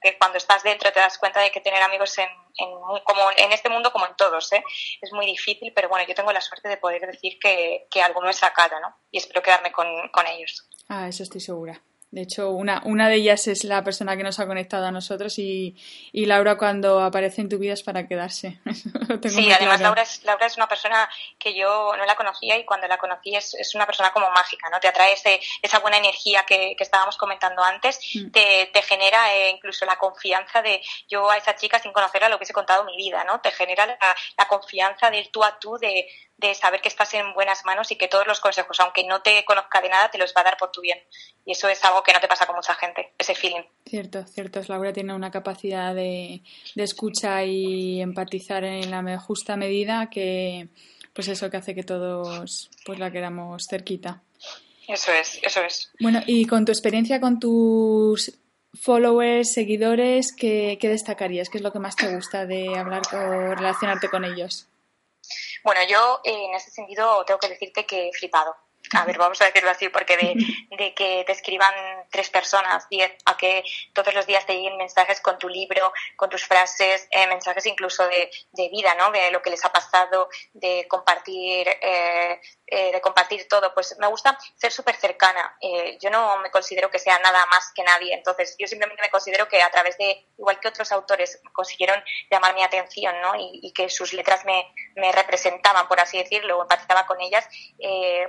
que 0.00 0.18
cuando 0.18 0.38
estás 0.38 0.62
dentro 0.62 0.92
te 0.92 1.00
das 1.00 1.18
cuenta 1.18 1.40
de 1.40 1.50
que 1.50 1.60
tener 1.60 1.82
amigos 1.82 2.16
en, 2.18 2.28
como 3.04 3.30
en 3.36 3.52
este 3.52 3.68
mundo 3.68 3.92
como 3.92 4.06
en 4.06 4.14
todos, 4.16 4.52
¿eh? 4.52 4.62
es 5.00 5.12
muy 5.12 5.26
difícil, 5.26 5.72
pero 5.74 5.88
bueno, 5.88 6.06
yo 6.06 6.14
tengo 6.14 6.32
la 6.32 6.40
suerte 6.40 6.68
de 6.68 6.76
poder 6.76 7.06
decir 7.06 7.38
que, 7.40 7.86
que 7.90 8.02
alguno 8.02 8.30
es 8.30 8.36
sacado, 8.36 8.78
¿no? 8.80 8.96
Y 9.10 9.18
espero 9.18 9.42
quedarme 9.42 9.72
con, 9.72 9.86
con 10.10 10.26
ellos. 10.26 10.68
Ah, 10.88 11.08
eso 11.08 11.22
estoy 11.22 11.40
segura. 11.40 11.80
De 12.16 12.22
hecho, 12.22 12.48
una, 12.48 12.80
una 12.86 13.10
de 13.10 13.16
ellas 13.16 13.46
es 13.46 13.64
la 13.64 13.84
persona 13.84 14.16
que 14.16 14.22
nos 14.22 14.40
ha 14.40 14.46
conectado 14.46 14.86
a 14.86 14.90
nosotros 14.90 15.38
y, 15.38 15.76
y 16.12 16.24
Laura 16.24 16.56
cuando 16.56 17.00
aparece 17.00 17.42
en 17.42 17.50
tu 17.50 17.58
vida 17.58 17.74
es 17.74 17.82
para 17.82 18.08
quedarse. 18.08 18.58
sí, 19.28 19.52
además 19.52 19.82
Laura 19.82 20.00
es, 20.00 20.24
Laura 20.24 20.46
es 20.46 20.56
una 20.56 20.66
persona 20.66 21.10
que 21.38 21.54
yo 21.54 21.92
no 21.94 22.06
la 22.06 22.14
conocía 22.14 22.56
y 22.56 22.64
cuando 22.64 22.88
la 22.88 22.96
conocí 22.96 23.36
es, 23.36 23.52
es 23.52 23.74
una 23.74 23.84
persona 23.84 24.14
como 24.14 24.30
mágica, 24.30 24.70
¿no? 24.70 24.80
Te 24.80 24.88
atrae 24.88 25.12
ese, 25.12 25.38
esa 25.60 25.80
buena 25.80 25.98
energía 25.98 26.42
que, 26.48 26.74
que 26.74 26.84
estábamos 26.84 27.18
comentando 27.18 27.62
antes, 27.62 28.00
mm. 28.14 28.30
te, 28.30 28.70
te, 28.72 28.80
genera 28.80 29.34
eh, 29.34 29.50
incluso 29.50 29.84
la 29.84 29.96
confianza 29.96 30.62
de 30.62 30.80
yo 31.06 31.30
a 31.30 31.36
esa 31.36 31.54
chica 31.54 31.78
sin 31.80 31.92
conocerla 31.92 32.30
lo 32.30 32.36
hubiese 32.36 32.54
contado 32.54 32.86
mi 32.86 32.96
vida, 32.96 33.24
¿no? 33.24 33.42
Te 33.42 33.50
genera 33.50 33.84
la, 33.84 33.98
la 34.38 34.48
confianza 34.48 35.10
del 35.10 35.28
tú 35.30 35.44
a 35.44 35.58
tú 35.58 35.76
de, 35.76 36.08
de 36.38 36.54
saber 36.54 36.80
que 36.80 36.88
estás 36.88 37.14
en 37.14 37.32
buenas 37.32 37.64
manos 37.64 37.90
y 37.90 37.96
que 37.96 38.08
todos 38.08 38.26
los 38.26 38.40
consejos, 38.40 38.78
aunque 38.80 39.04
no 39.04 39.22
te 39.22 39.44
conozca 39.44 39.80
de 39.80 39.88
nada, 39.88 40.10
te 40.10 40.18
los 40.18 40.34
va 40.36 40.42
a 40.42 40.44
dar 40.44 40.56
por 40.58 40.70
tu 40.70 40.80
bien. 40.80 40.98
Y 41.44 41.52
eso 41.52 41.68
es 41.68 41.82
algo 41.84 42.02
que 42.02 42.12
no 42.12 42.20
te 42.20 42.28
pasa 42.28 42.46
con 42.46 42.56
mucha 42.56 42.74
gente, 42.74 43.12
ese 43.18 43.34
feeling. 43.34 43.62
Cierto, 43.86 44.24
cierto. 44.26 44.60
Laura 44.68 44.92
tiene 44.92 45.14
una 45.14 45.30
capacidad 45.30 45.94
de, 45.94 46.42
de 46.74 46.82
escucha 46.82 47.44
y 47.44 48.00
empatizar 48.00 48.64
en 48.64 48.90
la 48.90 49.18
justa 49.18 49.56
medida 49.56 50.10
que, 50.10 50.68
pues 51.14 51.28
eso 51.28 51.50
que 51.50 51.56
hace 51.56 51.74
que 51.74 51.82
todos 51.82 52.70
pues 52.84 52.98
la 52.98 53.10
queramos 53.10 53.64
cerquita. 53.68 54.22
Eso 54.86 55.12
es, 55.12 55.40
eso 55.42 55.62
es. 55.62 55.90
Bueno, 55.98 56.20
y 56.26 56.46
con 56.46 56.64
tu 56.64 56.72
experiencia 56.72 57.20
con 57.20 57.40
tus 57.40 58.38
followers, 58.74 59.52
seguidores, 59.52 60.34
¿qué, 60.36 60.78
qué 60.80 60.88
destacarías? 60.88 61.48
¿Qué 61.48 61.58
es 61.58 61.64
lo 61.64 61.72
que 61.72 61.78
más 61.78 61.96
te 61.96 62.14
gusta 62.14 62.46
de 62.46 62.76
hablar 62.76 63.02
o 63.12 63.54
relacionarte 63.54 64.08
con 64.08 64.24
ellos? 64.24 64.68
Bueno, 65.66 65.80
yo 65.88 66.20
eh, 66.22 66.44
en 66.44 66.54
ese 66.54 66.70
sentido 66.70 67.24
tengo 67.24 67.40
que 67.40 67.48
decirte 67.48 67.84
que 67.86 68.06
he 68.06 68.12
flipado. 68.12 68.54
A 68.92 69.04
ver, 69.04 69.18
vamos 69.18 69.40
a 69.40 69.46
decirlo 69.46 69.70
así, 69.70 69.88
porque 69.88 70.16
de, 70.78 70.94
que 70.94 71.24
te 71.26 71.32
escriban 71.32 71.74
tres 72.10 72.30
personas, 72.30 72.88
diez, 72.88 73.12
a 73.24 73.36
que 73.36 73.64
todos 73.92 74.14
los 74.14 74.26
días 74.26 74.46
te 74.46 74.54
lleguen 74.54 74.76
mensajes 74.76 75.20
con 75.20 75.38
tu 75.38 75.48
libro, 75.48 75.92
con 76.16 76.30
tus 76.30 76.44
frases, 76.44 77.08
eh, 77.10 77.26
mensajes 77.26 77.66
incluso 77.66 78.06
de, 78.06 78.30
vida, 78.70 78.94
¿no? 78.94 79.10
De 79.10 79.30
lo 79.30 79.42
que 79.42 79.50
les 79.50 79.64
ha 79.64 79.72
pasado, 79.72 80.28
de 80.52 80.86
compartir, 80.88 81.68
eh, 81.80 82.40
de 82.66 83.00
compartir 83.00 83.46
todo. 83.48 83.72
Pues 83.74 83.96
me 83.98 84.08
gusta 84.08 84.36
ser 84.56 84.72
súper 84.72 84.96
cercana. 84.96 85.56
yo 86.00 86.10
no 86.10 86.38
me 86.38 86.50
considero 86.50 86.90
que 86.90 86.98
sea 86.98 87.18
nada 87.18 87.46
más 87.46 87.72
que 87.74 87.82
nadie. 87.82 88.14
Entonces, 88.14 88.56
yo 88.58 88.66
simplemente 88.66 89.02
me 89.02 89.10
considero 89.10 89.48
que 89.48 89.62
a 89.62 89.70
través 89.70 89.96
de, 89.98 90.26
igual 90.38 90.58
que 90.60 90.68
otros 90.68 90.90
autores 90.92 91.40
consiguieron 91.52 92.02
llamar 92.30 92.54
mi 92.54 92.62
atención, 92.62 93.20
¿no? 93.20 93.34
Y, 93.36 93.72
que 93.72 93.90
sus 93.90 94.12
letras 94.12 94.44
me, 94.44 94.72
me 94.94 95.12
representaban, 95.12 95.86
por 95.88 96.00
así 96.00 96.18
decirlo, 96.18 96.58
o 96.58 96.62
empatizaba 96.62 97.06
con 97.06 97.20
ellas, 97.20 97.46
eh, 97.78 98.28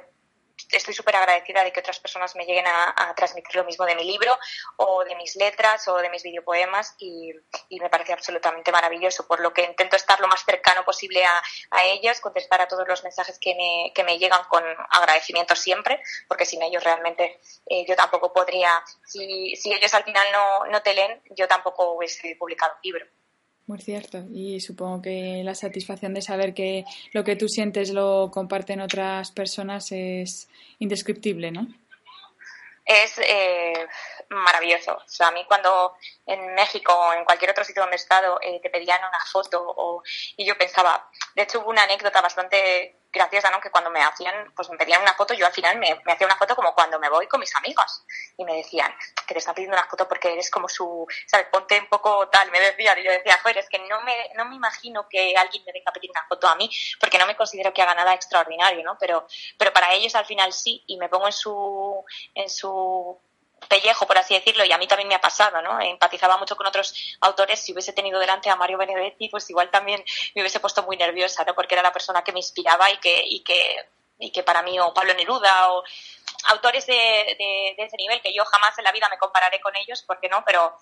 estoy 0.72 0.94
súper 0.94 1.16
agradecida 1.16 1.64
de 1.64 1.72
que 1.72 1.80
otras 1.80 2.00
personas 2.00 2.36
me 2.36 2.46
lleguen 2.46 2.66
a, 2.68 3.14
transmitir 3.16 3.56
lo 3.56 3.64
mismo 3.64 3.86
de 3.86 3.96
mi 3.96 4.04
libro 4.04 4.38
o 4.78 5.04
de 5.04 5.16
mis 5.16 5.36
letras 5.36 5.88
o 5.88 5.98
de 5.98 6.10
mis 6.10 6.24
videopoemas 6.24 6.96
y, 7.00 7.32
y, 7.70 7.80
me 7.80 7.90
parece 7.90 8.14
absolutamente 8.14 8.72
maravilloso, 8.72 9.28
por 9.28 9.40
lo 9.40 9.54
que 9.54 9.64
intento 9.64 9.96
estar 9.96 10.20
lo 10.20 10.28
más 10.28 10.44
cercano 10.44 10.84
posible 10.84 11.26
a, 11.26 11.42
a 11.72 11.86
ellas, 11.86 12.22
contestar 12.22 12.62
a 12.62 12.68
todos 12.68 12.88
los 12.88 13.04
mensajes 13.04 13.40
que 13.40 13.56
me, 13.56 13.92
que 13.94 14.04
me 14.04 14.18
llegan 14.18 14.44
con 14.50 14.64
agradecimiento 14.90 15.56
siempre, 15.56 16.02
porque 16.28 16.46
sin 16.46 16.62
ellos 16.62 16.84
realmente 16.84 17.40
eh, 17.66 17.86
yo 17.88 17.96
tampoco 17.96 18.34
podría, 18.34 18.84
si, 19.06 19.56
si 19.56 19.74
ellos 19.74 19.94
al 19.94 20.04
final 20.04 20.28
no, 20.32 20.66
no 20.68 20.82
te 20.82 20.94
leen, 20.94 21.22
yo 21.32 21.48
tampoco 21.48 21.94
hubiese 21.94 22.36
publicado 22.36 22.74
un 22.76 22.82
libro. 22.84 23.06
Muy 23.68 23.80
cierto. 23.82 24.24
Y 24.34 24.62
supongo 24.62 25.02
que 25.02 25.42
la 25.44 25.54
satisfacción 25.54 26.14
de 26.14 26.22
saber 26.22 26.54
que 26.54 26.86
lo 27.12 27.26
que 27.26 27.36
tú 27.36 27.50
sientes 27.50 27.92
lo 27.92 28.32
comparten 28.32 28.80
otras 28.80 29.32
personas 29.32 29.92
es 29.92 30.48
indescriptible, 30.80 31.52
¿no? 31.52 31.68
Es 32.86 33.18
eh, 33.20 33.86
maravilloso. 34.30 34.96
O 34.96 35.10
sea, 35.10 35.28
a 35.28 35.32
mí 35.32 35.44
cuando 35.46 35.98
en 36.26 36.56
México 36.56 36.94
o 36.94 37.14
en 37.14 37.26
cualquier 37.26 37.52
otro 37.52 37.66
sitio 37.66 37.82
donde 37.82 37.98
he 37.98 38.00
estado 38.00 38.40
eh, 38.42 38.62
te 38.62 38.70
pedían 38.70 39.00
una 39.00 39.20
foto 39.30 39.62
o, 39.62 40.02
y 40.38 40.46
yo 40.46 40.58
pensaba, 40.58 41.10
de 41.36 41.42
hecho 41.42 41.60
hubo 41.60 41.70
una 41.70 41.84
anécdota 41.84 42.22
bastante 42.22 42.97
graciosa, 43.12 43.50
¿no? 43.50 43.60
Que 43.60 43.72
cuando 43.72 43.90
me 43.90 44.02
hacían, 44.02 44.52
pues 44.56 44.70
me 44.70 44.78
pedían 44.78 45.02
una 45.02 45.14
foto, 45.14 45.34
yo 45.34 45.46
al 45.46 45.54
final 45.54 45.78
me, 45.78 46.00
me 46.06 46.14
hacía 46.14 46.28
una 46.28 46.36
foto 46.36 46.56
como 46.56 46.74
cuando 46.74 47.00
me 47.00 47.10
voy 47.10 47.28
con 47.28 47.40
mis 47.40 47.56
amigos 47.56 48.04
y 48.38 48.46
me 48.46 48.56
decían 48.56 48.94
que 49.26 49.34
te 49.34 49.40
están 49.40 49.56
pidiendo 49.56 49.78
una 49.78 49.88
foto 49.88 50.08
porque 50.08 50.34
eres 50.34 50.50
como 50.50 50.70
su, 50.70 51.06
¿sabes? 51.26 51.48
Ponte 51.52 51.80
un 51.80 51.88
poco 51.88 52.28
tal, 52.30 52.52
me 52.52 52.60
decían 52.60 52.98
y 53.00 53.04
yo 53.04 53.12
decía, 53.12 53.40
joder, 53.42 53.60
es 53.60 53.70
que 53.70 53.80
no 53.80 54.02
me, 54.02 54.30
no 54.36 54.46
me 54.46 54.56
imagino 54.56 55.08
que 55.10 55.36
alguien 55.36 55.64
me 55.66 55.74
venga 55.74 55.90
a 55.90 55.94
pedir 55.94 56.12
una 56.12 56.26
foto 56.28 56.48
a 56.48 56.56
mí 56.56 56.70
porque 57.00 57.18
no 57.18 57.26
me 57.26 57.36
considero 57.36 57.74
que 57.74 57.82
haga 57.82 57.96
nada 57.96 58.14
extraordinario, 58.14 58.84
¿no? 58.84 58.98
Pero, 59.00 59.28
pero 59.58 59.74
para 59.74 59.94
ellos 59.94 60.16
al 60.16 60.26
final 60.26 60.54
sí 60.54 60.84
y 60.88 60.98
me 60.98 61.10
pongo 61.10 61.28
en 61.28 61.34
su, 61.34 62.06
en 62.36 62.50
su 62.50 63.20
pellejo, 63.68 64.08
por 64.08 64.18
así 64.18 64.34
decirlo, 64.34 64.66
y 64.66 64.72
a 64.72 64.78
mí 64.78 64.88
también 64.88 65.08
me 65.08 65.16
ha 65.16 65.22
pasado, 65.22 65.62
¿no? 65.62 65.80
Empatizaba 65.82 66.38
mucho 66.38 66.56
con 66.56 66.68
otros 66.68 67.18
autores. 67.22 67.60
Si 67.60 67.74
hubiese 67.74 67.94
tenido 67.94 68.20
delante 68.20 68.50
a 68.50 68.56
Mario 68.56 68.78
Benedetti, 68.78 69.30
pues 69.30 69.50
igual 69.50 69.70
también 69.70 70.04
me 70.36 70.42
hubiese 70.42 70.60
puesto 70.60 70.84
muy 70.84 70.98
nerviosa, 70.98 71.44
¿no? 71.44 71.54
Porque 71.56 71.76
era 71.76 71.84
la 71.84 71.94
persona 71.94 72.24
que 72.24 72.32
me 72.32 72.40
inspiraba 72.40 72.92
y 72.92 72.98
que, 72.98 73.24
y 73.26 73.44
que, 73.44 73.90
y 74.20 74.32
que 74.32 74.44
para 74.44 74.62
mí, 74.64 74.80
o 74.80 74.94
Pablo 74.94 75.14
Neruda, 75.14 75.74
o 75.74 75.84
autores 76.46 76.86
de, 76.86 76.94
de, 76.96 77.76
ese 77.78 77.98
nivel, 77.98 78.22
que 78.22 78.34
yo 78.34 78.44
jamás 78.46 78.78
en 78.78 78.84
la 78.84 78.92
vida 78.92 79.10
me 79.10 79.18
compararé 79.18 79.60
con 79.60 79.76
ellos, 79.76 80.04
porque 80.08 80.30
no, 80.30 80.44
pero, 80.46 80.76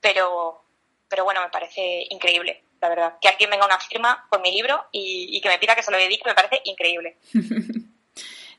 pero, 0.00 0.64
pero 1.08 1.24
bueno, 1.24 1.40
me 1.42 1.50
parece 1.50 2.06
increíble, 2.10 2.64
la 2.80 2.88
verdad. 2.88 3.18
Que 3.20 3.28
alguien 3.28 3.50
venga 3.50 3.66
una 3.66 3.78
firma 3.78 4.26
con 4.28 4.42
mi 4.42 4.52
libro 4.52 4.86
y, 4.90 5.36
y 5.36 5.40
que 5.40 5.48
me 5.48 5.58
pida 5.58 5.74
que 5.74 5.82
se 5.82 5.90
lo 5.90 5.98
dedique, 5.98 6.24
me 6.24 6.34
parece 6.34 6.60
increíble. 6.64 7.18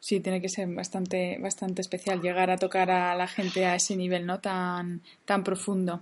sí, 0.03 0.19
tiene 0.19 0.41
que 0.41 0.49
ser 0.49 0.67
bastante, 0.67 1.37
bastante 1.39 1.81
especial 1.81 2.21
llegar 2.21 2.51
a 2.51 2.57
tocar 2.57 2.91
a 2.91 3.15
la 3.15 3.25
gente 3.25 3.65
a 3.65 3.75
ese 3.75 3.95
nivel, 3.95 4.25
¿no? 4.25 4.41
Tan, 4.41 5.01
tan 5.23 5.45
profundo. 5.45 6.01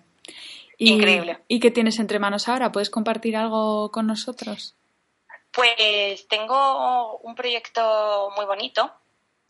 Increíble. 0.80 1.38
¿Y 1.48 1.60
qué 1.60 1.70
tienes 1.70 2.00
entre 2.00 2.18
manos 2.18 2.50
ahora? 2.50 2.72
¿Puedes 2.72 2.90
compartir 2.90 3.38
algo 3.38 3.92
con 3.92 4.08
nosotros? 4.08 4.76
Pues 5.52 6.28
tengo 6.28 7.18
un 7.20 7.36
proyecto 7.36 8.32
muy 8.36 8.46
bonito, 8.46 8.92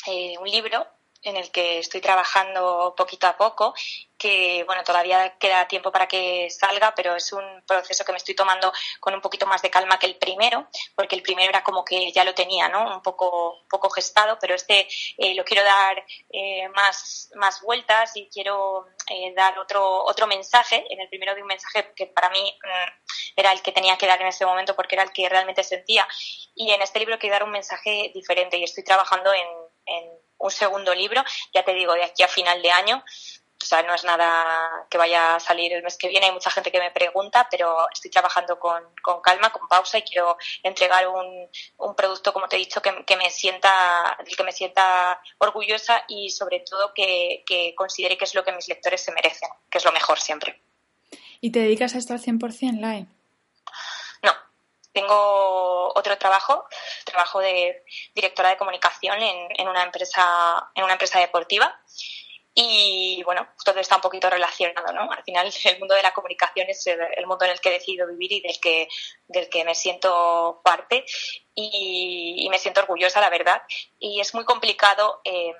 eh, 0.05 0.33
un 0.37 0.49
libro 0.49 0.85
en 1.23 1.37
el 1.37 1.49
que 1.49 1.79
estoy 1.79 2.01
trabajando 2.01 2.93
poquito 2.97 3.27
a 3.27 3.37
poco, 3.37 3.73
que 4.21 4.63
bueno, 4.67 4.83
todavía 4.83 5.35
queda 5.39 5.67
tiempo 5.67 5.91
para 5.91 6.07
que 6.07 6.47
salga, 6.51 6.93
pero 6.93 7.15
es 7.15 7.33
un 7.33 7.63
proceso 7.65 8.05
que 8.05 8.11
me 8.11 8.19
estoy 8.19 8.35
tomando 8.35 8.71
con 8.99 9.15
un 9.15 9.21
poquito 9.21 9.47
más 9.47 9.63
de 9.63 9.71
calma 9.71 9.97
que 9.97 10.05
el 10.05 10.17
primero, 10.17 10.67
porque 10.93 11.15
el 11.15 11.23
primero 11.23 11.49
era 11.49 11.63
como 11.63 11.83
que 11.83 12.11
ya 12.11 12.23
lo 12.23 12.35
tenía, 12.35 12.69
¿no? 12.69 12.97
Un 12.97 13.01
poco, 13.01 13.65
poco 13.67 13.89
gestado, 13.89 14.37
pero 14.39 14.53
este 14.53 14.87
eh, 15.17 15.33
lo 15.33 15.43
quiero 15.43 15.63
dar 15.63 16.05
eh, 16.29 16.69
más, 16.69 17.31
más 17.33 17.61
vueltas 17.61 18.15
y 18.15 18.29
quiero 18.29 18.85
eh, 19.09 19.33
dar 19.35 19.57
otro, 19.57 20.03
otro 20.03 20.27
mensaje. 20.27 20.85
En 20.91 21.01
el 21.01 21.09
primero 21.09 21.33
de 21.33 21.41
un 21.41 21.47
mensaje 21.47 21.91
que 21.95 22.05
para 22.05 22.29
mí 22.29 22.59
mm, 22.63 23.37
era 23.37 23.51
el 23.51 23.63
que 23.63 23.71
tenía 23.71 23.97
que 23.97 24.05
dar 24.05 24.21
en 24.21 24.27
ese 24.27 24.45
momento 24.45 24.75
porque 24.75 24.93
era 24.93 25.03
el 25.03 25.11
que 25.11 25.27
realmente 25.29 25.63
sentía. 25.63 26.07
Y 26.53 26.69
en 26.69 26.83
este 26.83 26.99
libro 26.99 27.17
quiero 27.17 27.33
dar 27.33 27.43
un 27.43 27.51
mensaje 27.51 28.11
diferente 28.13 28.55
y 28.57 28.65
estoy 28.65 28.83
trabajando 28.83 29.33
en, 29.33 29.47
en 29.87 30.11
un 30.37 30.51
segundo 30.51 30.93
libro, 30.93 31.23
ya 31.53 31.63
te 31.63 31.73
digo, 31.73 31.93
de 31.93 32.03
aquí 32.03 32.23
a 32.23 32.27
final 32.27 32.61
de 32.61 32.71
año. 32.71 33.03
O 33.61 33.65
sea, 33.65 33.83
no 33.83 33.93
es 33.93 34.03
nada 34.03 34.85
que 34.89 34.97
vaya 34.97 35.35
a 35.35 35.39
salir 35.39 35.73
el 35.73 35.83
mes 35.83 35.97
que 35.97 36.07
viene. 36.07 36.27
Hay 36.27 36.31
mucha 36.31 36.51
gente 36.51 36.71
que 36.71 36.79
me 36.79 36.91
pregunta, 36.91 37.47
pero 37.49 37.87
estoy 37.93 38.11
trabajando 38.11 38.59
con, 38.59 38.83
con 39.01 39.21
calma, 39.21 39.51
con 39.51 39.67
pausa 39.67 39.97
y 39.97 40.03
quiero 40.03 40.37
entregar 40.63 41.07
un, 41.07 41.49
un 41.77 41.95
producto, 41.95 42.33
como 42.33 42.47
te 42.47 42.55
he 42.55 42.59
dicho, 42.59 42.81
que, 42.81 43.05
que, 43.05 43.15
me 43.15 43.29
sienta, 43.29 44.17
del 44.25 44.35
que 44.35 44.43
me 44.43 44.51
sienta 44.51 45.21
orgullosa 45.37 46.03
y 46.07 46.29
sobre 46.29 46.61
todo 46.61 46.93
que, 46.93 47.43
que 47.45 47.73
considere 47.75 48.17
que 48.17 48.25
es 48.25 48.35
lo 48.35 48.43
que 48.43 48.51
mis 48.51 48.67
lectores 48.67 49.01
se 49.01 49.11
merecen, 49.11 49.49
que 49.69 49.77
es 49.77 49.85
lo 49.85 49.91
mejor 49.91 50.19
siempre. 50.19 50.61
¿Y 51.39 51.51
te 51.51 51.59
dedicas 51.59 51.95
a 51.95 51.97
esto 51.97 52.13
al 52.13 52.21
100%, 52.21 52.79
Lai? 52.79 53.07
Tengo 54.93 55.93
otro 55.95 56.17
trabajo, 56.17 56.65
trabajo 57.05 57.39
de 57.39 57.83
directora 58.13 58.49
de 58.49 58.57
comunicación 58.57 59.21
en, 59.21 59.47
en, 59.57 59.67
una 59.67 59.83
empresa, 59.83 60.69
en 60.75 60.83
una 60.83 60.93
empresa 60.93 61.19
deportiva. 61.19 61.79
Y 62.53 63.21
bueno, 63.23 63.47
todo 63.63 63.79
está 63.79 63.95
un 63.95 64.01
poquito 64.01 64.29
relacionado, 64.29 64.91
¿no? 64.91 65.09
Al 65.11 65.23
final 65.23 65.51
el 65.65 65.79
mundo 65.79 65.95
de 65.95 66.03
la 66.03 66.13
comunicación 66.13 66.69
es 66.69 66.85
el, 66.87 67.25
mundo 67.25 67.45
en 67.45 67.51
el 67.51 67.61
que 67.61 67.69
he 67.69 67.73
decidido 67.73 68.07
vivir 68.07 68.33
y 68.33 68.41
del 68.41 68.59
que, 68.59 68.87
del 69.27 69.49
que 69.49 69.63
me 69.63 69.75
siento 69.75 70.61
parte 70.63 71.05
y, 71.55 72.47
me 72.49 72.57
siento 72.57 72.81
orgullosa, 72.81 73.21
la 73.21 73.29
verdad. 73.29 73.61
Y 73.99 74.19
es 74.19 74.33
muy 74.33 74.43
complicado 74.43 75.21
eh, 75.23 75.53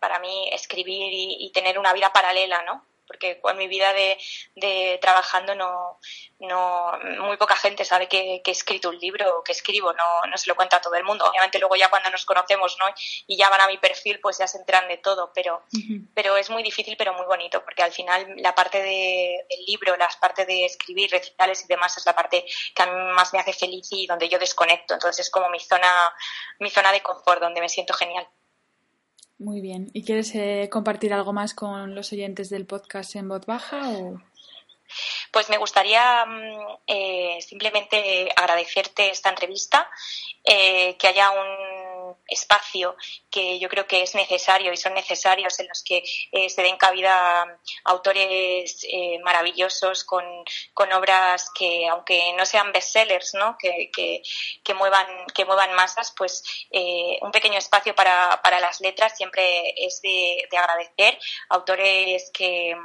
para 0.00 0.18
mí 0.18 0.50
escribir 0.52 1.10
y, 1.12 1.50
tener 1.52 1.78
una 1.78 1.92
vida 1.92 2.12
paralela, 2.12 2.62
¿no? 2.64 2.84
Porque 3.06 3.40
con 3.40 3.56
mi 3.56 3.68
vida 3.68 3.92
de, 3.92 4.18
de 4.54 4.98
trabajando 5.00 5.54
no, 5.54 5.98
no, 6.40 6.92
muy 7.20 7.36
poca 7.36 7.56
gente 7.56 7.84
sabe 7.84 8.08
que, 8.08 8.42
he 8.44 8.50
escrito 8.50 8.90
un 8.90 8.98
libro 8.98 9.38
o 9.38 9.42
que 9.42 9.52
escribo, 9.52 9.92
no, 9.92 10.30
no 10.30 10.36
se 10.36 10.48
lo 10.48 10.56
cuenta 10.56 10.76
a 10.76 10.80
todo 10.80 10.94
el 10.94 11.04
mundo. 11.04 11.24
Obviamente 11.24 11.58
luego 11.58 11.76
ya 11.76 11.88
cuando 11.88 12.10
nos 12.10 12.24
conocemos 12.24 12.76
¿no? 12.78 12.86
y 13.26 13.36
ya 13.36 13.48
van 13.48 13.60
a 13.60 13.66
mi 13.66 13.78
perfil, 13.78 14.20
pues 14.20 14.38
ya 14.38 14.46
se 14.46 14.58
enteran 14.58 14.88
de 14.88 14.98
todo, 14.98 15.32
pero, 15.34 15.62
pero 16.14 16.36
es 16.36 16.50
muy 16.50 16.62
difícil, 16.62 16.96
pero 16.96 17.14
muy 17.14 17.26
bonito, 17.26 17.62
porque 17.64 17.82
al 17.82 17.92
final 17.92 18.34
la 18.36 18.54
parte 18.54 18.82
de, 18.82 19.44
del 19.48 19.64
libro, 19.66 19.96
la 19.96 20.08
parte 20.20 20.44
de 20.44 20.64
escribir, 20.64 21.10
recitales 21.10 21.64
y 21.64 21.68
demás 21.68 21.96
es 21.96 22.06
la 22.06 22.14
parte 22.14 22.44
que 22.74 22.82
a 22.82 22.86
mí 22.86 23.12
más 23.12 23.32
me 23.32 23.40
hace 23.40 23.52
feliz 23.52 23.88
y 23.90 24.06
donde 24.06 24.28
yo 24.28 24.38
desconecto. 24.38 24.94
Entonces 24.94 25.26
es 25.26 25.30
como 25.30 25.48
mi 25.50 25.60
zona, 25.60 25.90
mi 26.58 26.70
zona 26.70 26.92
de 26.92 27.02
confort, 27.02 27.40
donde 27.40 27.60
me 27.60 27.68
siento 27.68 27.94
genial. 27.94 28.28
Muy 29.38 29.60
bien. 29.60 29.90
¿Y 29.92 30.04
quieres 30.04 30.34
eh, 30.34 30.68
compartir 30.70 31.12
algo 31.12 31.32
más 31.32 31.54
con 31.54 31.94
los 31.94 32.12
oyentes 32.12 32.50
del 32.50 32.66
podcast 32.66 33.16
en 33.16 33.28
voz 33.28 33.46
baja 33.46 33.90
o...? 33.90 34.20
Pues 35.32 35.48
me 35.48 35.58
gustaría 35.58 36.24
mm, 36.24 36.78
eh, 36.86 37.38
simplemente 37.40 38.28
agradecerte 38.36 39.10
esta 39.10 39.30
entrevista, 39.30 39.88
eh, 40.44 40.96
que 40.98 41.08
haya 41.08 41.30
un 41.30 41.83
espacio 42.26 42.96
que 43.30 43.58
yo 43.58 43.68
creo 43.68 43.86
que 43.86 44.02
es 44.02 44.14
necesario 44.14 44.72
y 44.72 44.76
son 44.76 44.94
necesarios 44.94 45.58
en 45.60 45.68
los 45.68 45.82
que 45.82 46.02
eh, 46.32 46.48
se 46.48 46.62
den 46.62 46.76
cabida 46.76 47.58
autores 47.84 48.86
maravillosos 49.22 50.04
con, 50.04 50.24
obras 50.94 51.50
que, 51.54 51.88
aunque 51.88 52.32
no 52.36 52.46
sean 52.46 52.72
bestsellers, 52.72 53.34
¿no? 53.34 53.56
que, 53.58 53.90
que, 53.92 54.74
muevan, 54.74 55.06
que 55.34 55.44
muevan 55.44 55.74
masas, 55.74 56.12
pues 56.16 56.42
un 57.20 57.30
pequeño 57.30 57.58
espacio 57.58 57.94
para, 57.94 58.40
para, 58.42 58.60
las 58.60 58.80
letras 58.80 59.16
siempre 59.16 59.74
es 59.76 60.00
de, 60.02 60.46
de 60.50 60.56
agradecer. 60.56 61.18
Autores 61.48 62.30
que, 62.32 62.76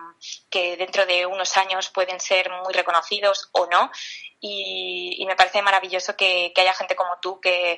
que 0.49 0.77
dentro 0.77 1.05
de 1.05 1.25
unos 1.25 1.55
años 1.57 1.89
pueden 1.89 2.19
ser 2.19 2.49
muy 2.63 2.73
reconocidos 2.73 3.49
o 3.53 3.65
no. 3.67 3.91
Y, 4.41 5.23
me 5.27 5.35
parece 5.35 5.61
maravilloso 5.61 6.15
que, 6.15 6.53
haya 6.55 6.73
gente 6.73 6.95
como 6.95 7.17
tú 7.21 7.39
que, 7.39 7.77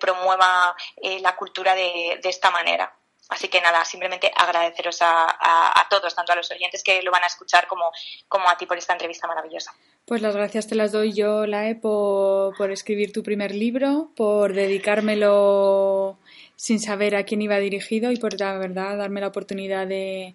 promueva 0.00 0.74
eh, 0.96 1.20
la 1.20 1.36
cultura 1.36 1.74
de, 1.74 2.20
esta 2.24 2.50
manera. 2.50 2.94
Así 3.28 3.48
que 3.48 3.60
nada, 3.60 3.84
simplemente 3.84 4.32
agradeceros 4.34 4.98
a, 5.02 5.86
todos, 5.90 6.14
tanto 6.14 6.32
a 6.32 6.36
los 6.36 6.50
oyentes 6.50 6.82
que 6.82 7.02
lo 7.02 7.10
van 7.10 7.24
a 7.24 7.26
escuchar 7.26 7.66
como, 7.66 7.90
como 8.26 8.48
a 8.48 8.56
ti 8.56 8.64
por 8.64 8.78
esta 8.78 8.94
entrevista 8.94 9.26
maravillosa. 9.26 9.74
Pues 10.06 10.22
las 10.22 10.34
gracias 10.34 10.66
te 10.66 10.74
las 10.74 10.92
doy 10.92 11.12
yo, 11.12 11.46
Lae, 11.46 11.74
por, 11.74 12.56
por 12.56 12.70
escribir 12.70 13.12
tu 13.12 13.22
primer 13.22 13.54
libro, 13.54 14.10
por 14.16 14.54
dedicármelo 14.54 16.18
sin 16.58 16.80
saber 16.80 17.14
a 17.14 17.22
quién 17.22 17.40
iba 17.40 17.56
dirigido 17.58 18.10
y 18.10 18.16
por 18.16 18.38
la 18.38 18.58
verdad 18.58 18.98
darme 18.98 19.20
la 19.20 19.28
oportunidad 19.28 19.86
de, 19.86 20.34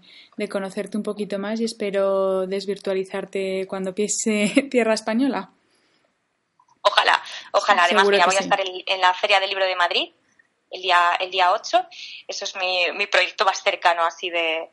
conocerte 0.49 0.95
un 0.95 1.03
poquito 1.03 1.37
más 1.37 1.59
y 1.59 1.65
espero 1.65 2.47
desvirtualizarte 2.47 3.67
cuando 3.67 3.93
piese 3.93 4.47
tierra 4.71 4.93
española. 4.93 5.51
Ojalá, 6.81 7.21
ojalá. 7.51 7.83
Además, 7.83 8.05
voy 8.05 8.15
a 8.15 8.39
estar 8.39 8.59
en, 8.61 9.01
la 9.01 9.13
Feria 9.13 9.41
del 9.41 9.49
Libro 9.49 9.65
de 9.65 9.75
Madrid 9.75 10.13
el 10.71 10.81
día, 10.81 10.97
el 11.19 11.29
día 11.29 11.51
8. 11.51 11.87
Eso 12.29 12.45
es 12.45 12.55
mi, 12.55 12.85
mi 12.95 13.05
proyecto 13.07 13.43
más 13.43 13.61
cercano 13.61 14.05
así 14.05 14.29
de, 14.29 14.69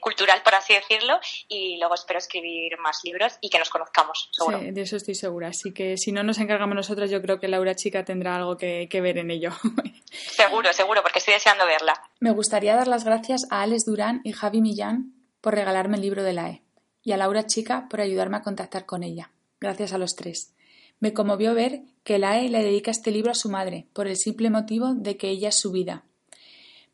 cultural, 0.00 0.42
por 0.42 0.54
así 0.54 0.74
decirlo, 0.74 1.18
y 1.48 1.78
luego 1.78 1.94
espero 1.94 2.18
escribir 2.18 2.78
más 2.78 3.00
libros 3.04 3.34
y 3.40 3.50
que 3.50 3.58
nos 3.58 3.68
conozcamos, 3.68 4.28
seguro. 4.32 4.60
Sí, 4.60 4.70
de 4.70 4.82
eso 4.82 4.96
estoy 4.96 5.14
segura. 5.14 5.48
Así 5.48 5.72
que 5.72 5.96
si 5.96 6.12
no 6.12 6.22
nos 6.22 6.38
encargamos 6.38 6.74
nosotros, 6.74 7.10
yo 7.10 7.20
creo 7.20 7.38
que 7.38 7.48
Laura 7.48 7.74
Chica 7.74 8.04
tendrá 8.04 8.36
algo 8.36 8.56
que, 8.56 8.88
ver 8.90 9.18
en 9.18 9.30
ello. 9.30 9.50
seguro, 10.10 10.72
seguro, 10.72 11.02
porque 11.02 11.18
estoy 11.18 11.34
deseando 11.34 11.66
verla. 11.66 12.00
Me 12.20 12.30
gustaría 12.30 12.74
dar 12.74 12.88
las 12.88 13.04
gracias 13.04 13.46
a 13.50 13.62
Alex 13.62 13.84
Durán 13.84 14.20
y 14.24 14.32
Javi 14.32 14.60
Millán 14.60 15.12
por 15.40 15.54
regalarme 15.54 15.96
el 15.96 16.02
libro 16.02 16.22
de 16.22 16.32
la 16.32 16.48
E 16.48 16.62
y 17.02 17.12
a 17.12 17.16
Laura 17.16 17.46
Chica 17.46 17.86
por 17.90 18.00
ayudarme 18.00 18.38
a 18.38 18.42
contactar 18.42 18.86
con 18.86 19.02
ella. 19.02 19.30
Gracias 19.60 19.92
a 19.92 19.98
los 19.98 20.14
tres. 20.16 20.54
Me 21.00 21.12
conmovió 21.12 21.54
ver 21.54 21.82
que 22.02 22.18
la 22.18 22.40
E 22.40 22.48
le 22.48 22.62
dedica 22.62 22.90
este 22.90 23.10
libro 23.10 23.30
a 23.30 23.34
su 23.34 23.50
madre, 23.50 23.88
por 23.92 24.06
el 24.06 24.16
simple 24.16 24.48
motivo 24.48 24.94
de 24.94 25.16
que 25.16 25.28
ella 25.28 25.48
es 25.48 25.58
su 25.58 25.70
vida, 25.70 26.04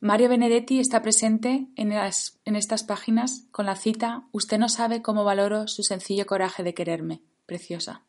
Mario 0.02 0.30
Benedetti 0.30 0.80
está 0.80 1.02
presente 1.02 1.68
en, 1.76 1.92
estas 1.92 2.84
páginas 2.84 3.44
con 3.50 3.66
la 3.66 3.76
cita 3.76 4.24
Usted 4.32 4.56
no 4.58 4.70
sabe 4.70 5.02
cómo 5.02 5.24
valoro 5.24 5.68
su 5.68 5.82
sencillo 5.82 6.24
coraje 6.24 6.62
de 6.62 6.72
quererme. 6.72 7.20
Preciosa. 7.44 8.02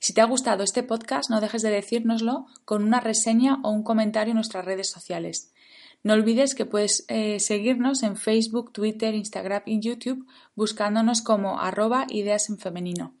Si 0.00 0.12
te 0.12 0.20
ha 0.20 0.26
gustado 0.26 0.62
este 0.62 0.82
podcast, 0.82 1.30
no 1.30 1.40
dejes 1.40 1.62
de 1.62 1.70
decírnoslo 1.70 2.44
con 2.66 2.84
una 2.84 3.00
reseña 3.00 3.58
o 3.62 3.70
un 3.70 3.82
comentario 3.82 4.32
en 4.32 4.36
nuestras 4.36 4.66
redes 4.66 4.90
sociales. 4.90 5.54
No 6.02 6.12
olvides 6.12 6.54
que 6.54 6.66
puedes 6.66 7.06
eh, 7.08 7.40
seguirnos 7.40 8.02
en 8.02 8.18
Facebook, 8.18 8.70
Twitter, 8.74 9.14
Instagram 9.14 9.62
y 9.64 9.80
YouTube 9.80 10.26
buscándonos 10.54 11.22
como 11.22 11.58
arroba 11.58 12.04
ideas 12.10 12.50
en 12.50 12.58
femenino. 12.58 13.14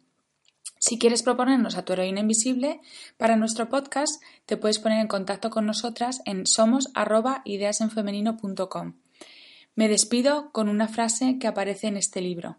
Si 0.80 0.98
quieres 0.98 1.22
proponernos 1.22 1.76
a 1.76 1.84
tu 1.84 1.92
heroína 1.92 2.20
invisible 2.20 2.80
para 3.18 3.36
nuestro 3.36 3.68
podcast, 3.68 4.22
te 4.46 4.56
puedes 4.56 4.78
poner 4.78 5.00
en 5.00 5.08
contacto 5.08 5.50
con 5.50 5.66
nosotras 5.66 6.22
en 6.24 6.46
somos@ideasenfemenino.com. 6.46 8.94
Me 9.74 9.90
despido 9.90 10.50
con 10.52 10.70
una 10.70 10.88
frase 10.88 11.38
que 11.38 11.46
aparece 11.46 11.88
en 11.88 11.98
este 11.98 12.22
libro. 12.22 12.56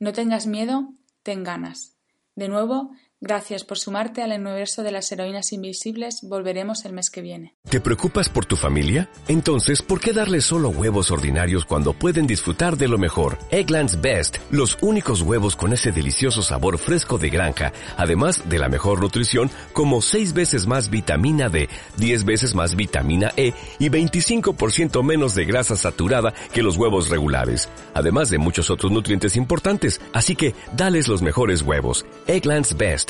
No 0.00 0.12
tengas 0.12 0.48
miedo, 0.48 0.92
ten 1.22 1.44
ganas. 1.44 1.94
De 2.34 2.48
nuevo, 2.48 2.90
Gracias 3.22 3.64
por 3.64 3.78
sumarte 3.78 4.22
al 4.22 4.32
universo 4.40 4.82
de 4.82 4.92
las 4.92 5.12
heroínas 5.12 5.52
invisibles. 5.52 6.20
Volveremos 6.22 6.86
el 6.86 6.94
mes 6.94 7.10
que 7.10 7.20
viene. 7.20 7.54
¿Te 7.68 7.78
preocupas 7.78 8.30
por 8.30 8.46
tu 8.46 8.56
familia? 8.56 9.10
Entonces, 9.28 9.82
¿por 9.82 10.00
qué 10.00 10.14
darles 10.14 10.44
solo 10.44 10.70
huevos 10.70 11.10
ordinarios 11.10 11.66
cuando 11.66 11.92
pueden 11.92 12.26
disfrutar 12.26 12.78
de 12.78 12.88
lo 12.88 12.96
mejor? 12.96 13.36
Eggland's 13.50 14.00
Best, 14.00 14.38
los 14.50 14.78
únicos 14.80 15.20
huevos 15.20 15.54
con 15.54 15.74
ese 15.74 15.92
delicioso 15.92 16.40
sabor 16.40 16.78
fresco 16.78 17.18
de 17.18 17.28
granja, 17.28 17.74
además 17.98 18.48
de 18.48 18.58
la 18.58 18.70
mejor 18.70 19.02
nutrición, 19.02 19.50
como 19.74 20.00
6 20.00 20.32
veces 20.32 20.66
más 20.66 20.88
vitamina 20.88 21.50
D, 21.50 21.68
10 21.98 22.24
veces 22.24 22.54
más 22.54 22.74
vitamina 22.74 23.32
E 23.36 23.52
y 23.78 23.90
25% 23.90 25.04
menos 25.04 25.34
de 25.34 25.44
grasa 25.44 25.76
saturada 25.76 26.32
que 26.54 26.62
los 26.62 26.78
huevos 26.78 27.10
regulares, 27.10 27.68
además 27.92 28.30
de 28.30 28.38
muchos 28.38 28.70
otros 28.70 28.90
nutrientes 28.90 29.36
importantes. 29.36 30.00
Así 30.14 30.36
que, 30.36 30.54
dales 30.74 31.06
los 31.06 31.20
mejores 31.20 31.60
huevos. 31.60 32.06
Eggland's 32.26 32.74
Best 32.74 33.09